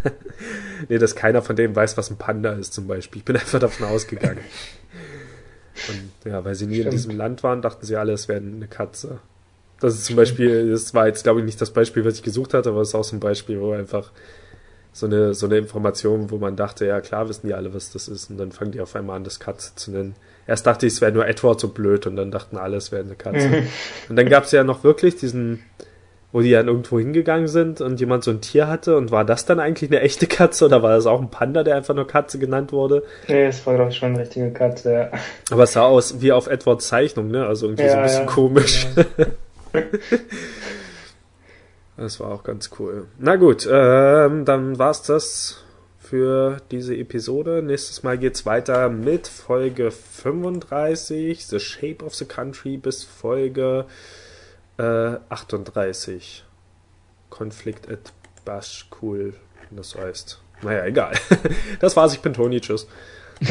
[0.88, 3.20] nee, dass keiner von denen weiß, was ein Panda ist zum Beispiel.
[3.20, 4.40] Ich bin einfach davon ausgegangen.
[5.88, 6.94] Und ja, weil sie nie in Stimmt.
[6.94, 9.18] diesem Land waren, dachten sie alle, es wäre eine Katze.
[9.80, 12.52] Das ist zum Beispiel, das war jetzt glaube ich nicht das Beispiel, was ich gesucht
[12.52, 14.10] hatte, aber es ist auch so ein Beispiel, wo einfach
[14.92, 18.08] so eine, so eine Information, wo man dachte, ja klar wissen die alle, was das
[18.08, 18.30] ist.
[18.30, 20.16] Und dann fangen die auf einmal an, das Katze zu nennen.
[20.46, 23.04] Erst dachte ich, es wäre nur Edward so blöd und dann dachten alle, es wäre
[23.04, 23.62] eine Katze.
[24.08, 25.62] Und dann gab es ja noch wirklich diesen,
[26.32, 29.46] wo die dann irgendwo hingegangen sind und jemand so ein Tier hatte und war das
[29.46, 32.38] dann eigentlich eine echte Katze oder war das auch ein Panda, der einfach nur Katze
[32.38, 33.02] genannt wurde?
[33.28, 35.10] Nee, es war glaube ich schon eine richtige Katze, ja.
[35.50, 37.46] Aber es sah aus wie auf Edwards Zeichnung, ne?
[37.46, 38.26] Also irgendwie so ein Ja, bisschen ja.
[38.26, 38.86] komisch.
[41.96, 43.06] Das war auch ganz cool.
[43.18, 45.62] Na gut, ähm, dann war's das
[45.98, 47.62] für diese Episode.
[47.62, 53.84] Nächstes Mal geht's weiter mit Folge 35, The Shape of the Country, bis Folge
[54.80, 56.44] äh, 38.
[57.28, 58.12] Konflikt at
[58.44, 59.34] Bashkul,
[59.68, 60.40] wie das so heißt.
[60.62, 61.14] Naja, egal.
[61.80, 62.86] Das war's, ich bin Toni, tschüss.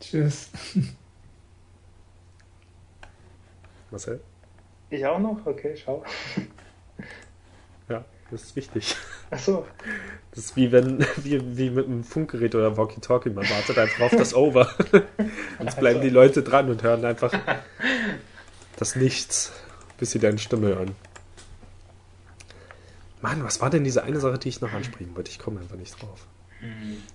[0.00, 0.50] Tschüss.
[3.90, 4.20] Marcel?
[4.90, 5.44] Ich auch noch?
[5.46, 6.04] Okay, schau.
[7.88, 8.94] Ja, das ist wichtig.
[9.30, 9.66] Ach so.
[10.30, 14.16] Das ist wie wenn, wie, wie mit einem Funkgerät oder Walkie-Talkie, man wartet einfach auf
[14.16, 14.70] das Over.
[15.60, 17.32] Jetzt bleiben die Leute dran und hören einfach
[18.76, 19.52] das Nichts,
[19.98, 20.94] bis sie deine Stimme hören.
[23.22, 25.30] Mann, was war denn diese eine Sache, die ich noch ansprechen wollte?
[25.30, 26.26] Ich komme einfach nicht drauf.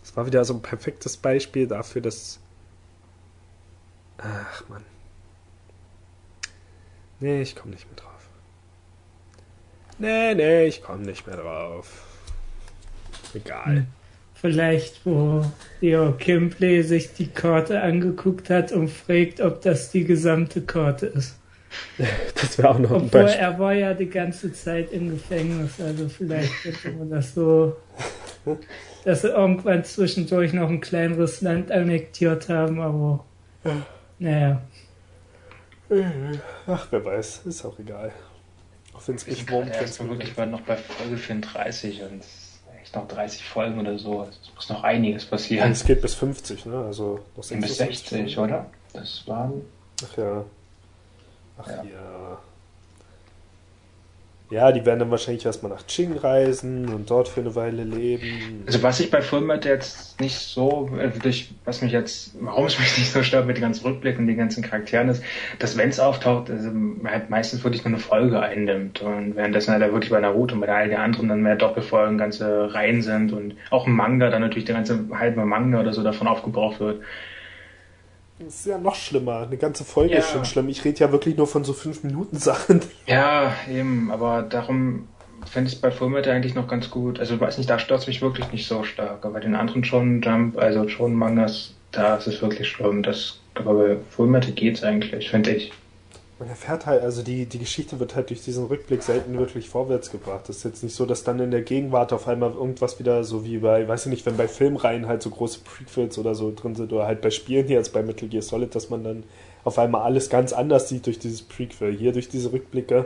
[0.02, 2.40] Das war wieder so ein perfektes Beispiel dafür, dass.
[4.18, 4.86] Ach, Mann.
[7.20, 8.11] Nee, ich komme nicht mehr drauf.
[10.02, 11.88] Nee, nee, ich komme nicht mehr drauf.
[13.36, 13.86] Egal.
[14.34, 15.46] Vielleicht, wo
[15.80, 21.38] Leo Kimpley sich die Karte angeguckt hat und fragt, ob das die gesamte Karte ist.
[22.36, 23.42] Das wäre auch noch ein Obwohl Beispiel.
[23.42, 27.78] er war ja die ganze Zeit im Gefängnis, also vielleicht könnte man das so,
[29.06, 33.24] dass sie irgendwann zwischendurch noch ein kleineres Land annektiert haben, aber
[34.18, 34.62] naja.
[36.68, 38.12] Ach, wer weiß, ist auch egal.
[39.02, 41.18] Auch wenn es Ich mich bin wurmt, gerade wenn's erst mich wirklich noch bei Folge
[41.18, 44.28] 34 und es sind echt noch 30 Folgen oder so.
[44.30, 45.72] Es muss noch einiges Ja, passieren.
[45.72, 46.86] es geht bis 50, ne?
[46.86, 48.70] Also noch Bis 60, oder?
[48.94, 49.62] Das waren.
[50.06, 50.46] Ach ja.
[51.58, 51.84] Ach ja.
[51.84, 52.40] Ja.
[54.52, 54.72] Ja.
[54.72, 58.64] die werden dann wahrscheinlich erstmal nach Qing reisen und dort für eine Weile leben.
[58.66, 62.78] Also was ich bei Fullmetal jetzt nicht so, äh, durch, was mich jetzt, warum es
[62.78, 65.24] mich nicht so stört mit den ganzen Rückblicken und den ganzen Charakteren ist,
[65.60, 66.70] dass wenn es auftaucht, also
[67.06, 70.68] halt meistens wirklich nur eine Folge einnimmt und währenddessen halt wirklich bei Naruto und bei
[70.68, 74.66] all den anderen dann mehr Doppelfolgen ganze Reihen sind und auch im Manga dann natürlich
[74.66, 77.02] der ganze halbe Manga oder so davon aufgebraucht wird.
[78.46, 79.42] Das ist ja noch schlimmer.
[79.48, 80.20] Eine ganze Folge Ja.
[80.20, 80.70] ist schon schlimm.
[80.70, 82.82] Ich rede ja wirklich nur von so 5 Minuten Sachen.
[83.06, 85.08] Ja, eben, aber darum
[85.46, 87.20] fände ich es bei Fullmetal eigentlich noch ganz gut.
[87.20, 89.24] Also weiß nicht, da stört es mich wirklich nicht so stark.
[89.24, 93.04] Aber bei den anderen schon Jump, also schon Mangas, da ist es wirklich schlimm.
[93.04, 95.72] Das, aber bei Fullmetal geht's eigentlich, finde ich.
[96.42, 100.10] Man erfährt halt, also die, die Geschichte wird halt durch diesen Rückblick selten wirklich vorwärts
[100.10, 100.50] gebracht.
[100.50, 103.46] Das ist jetzt nicht so, dass dann in der Gegenwart auf einmal irgendwas wieder so
[103.46, 106.74] wie bei, weiß ich nicht, wenn bei Filmreihen halt so große Prequels oder so drin
[106.74, 109.24] sind oder halt bei Spielen hier jetzt bei Metal Gear Solid, dass man dann
[109.64, 111.96] auf einmal alles ganz anders sieht durch dieses Prequel.
[111.96, 113.06] Hier durch diese Rückblicke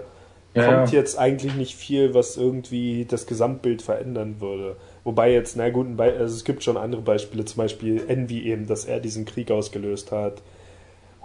[0.53, 0.99] Ja, kommt ja.
[0.99, 4.77] jetzt eigentlich nicht viel, was irgendwie das Gesamtbild verändern würde.
[5.03, 8.85] Wobei jetzt, na gut, also es gibt schon andere Beispiele, zum Beispiel Envy eben, dass
[8.85, 10.41] er diesen Krieg ausgelöst hat.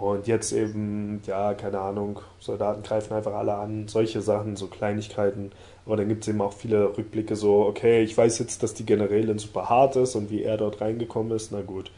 [0.01, 5.51] Und jetzt eben, ja, keine Ahnung, Soldaten greifen einfach alle an, solche Sachen, so Kleinigkeiten.
[5.85, 8.83] Aber dann gibt es eben auch viele Rückblicke, so, okay, ich weiß jetzt, dass die
[8.83, 11.91] Generälin super hart ist und wie er dort reingekommen ist, na gut.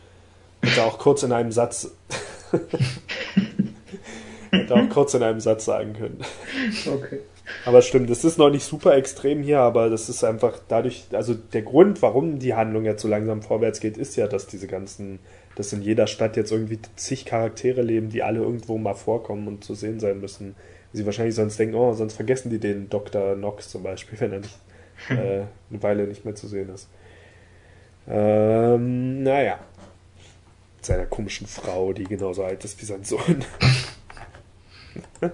[0.62, 1.92] Hätte auch kurz in einem Satz.
[4.52, 6.20] Hätte auch kurz in einem Satz sagen können.
[6.86, 7.20] Okay.
[7.66, 11.34] Aber stimmt, es ist noch nicht super extrem hier, aber das ist einfach dadurch, also
[11.34, 15.20] der Grund, warum die Handlung jetzt so langsam vorwärts geht, ist ja, dass diese ganzen,
[15.56, 19.64] dass in jeder Stadt jetzt irgendwie zig Charaktere leben, die alle irgendwo mal vorkommen und
[19.64, 20.56] zu sehen sein müssen.
[20.94, 23.36] Sie wahrscheinlich sonst denken, oh, sonst vergessen die den Dr.
[23.36, 24.58] Knox zum Beispiel, wenn er nicht
[25.10, 26.88] äh, eine Weile nicht mehr zu sehen ist.
[28.08, 29.60] Ähm, naja.
[30.76, 33.46] Mit seiner komischen Frau, die genauso alt ist wie sein Sohn.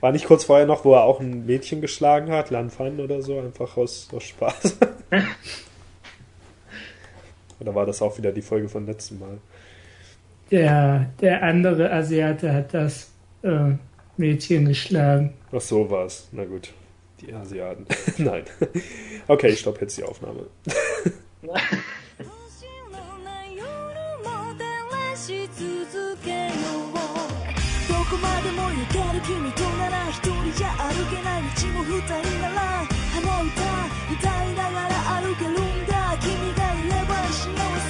[0.00, 3.22] War nicht kurz vorher noch, wo er auch ein Mädchen geschlagen hat, Lan Fan oder
[3.22, 4.76] so, einfach aus, aus Spaß.
[7.60, 9.38] Oder war das auch wieder die Folge von letztem Mal?
[10.50, 13.10] Der, der andere Asiate hat das
[13.42, 13.72] äh,
[14.16, 15.34] Mädchen geschlagen.
[15.52, 16.28] Ach so war's.
[16.32, 16.72] Na gut.
[17.20, 17.86] Die Asiaten.
[18.18, 18.44] Nein.
[19.26, 20.46] Okay, ich stopp jetzt die Aufnahme.
[33.20, 33.30] 歌
[34.10, 36.16] 歌いながら歩けるんだ。
[36.20, 37.83] 君がいれば幸せ。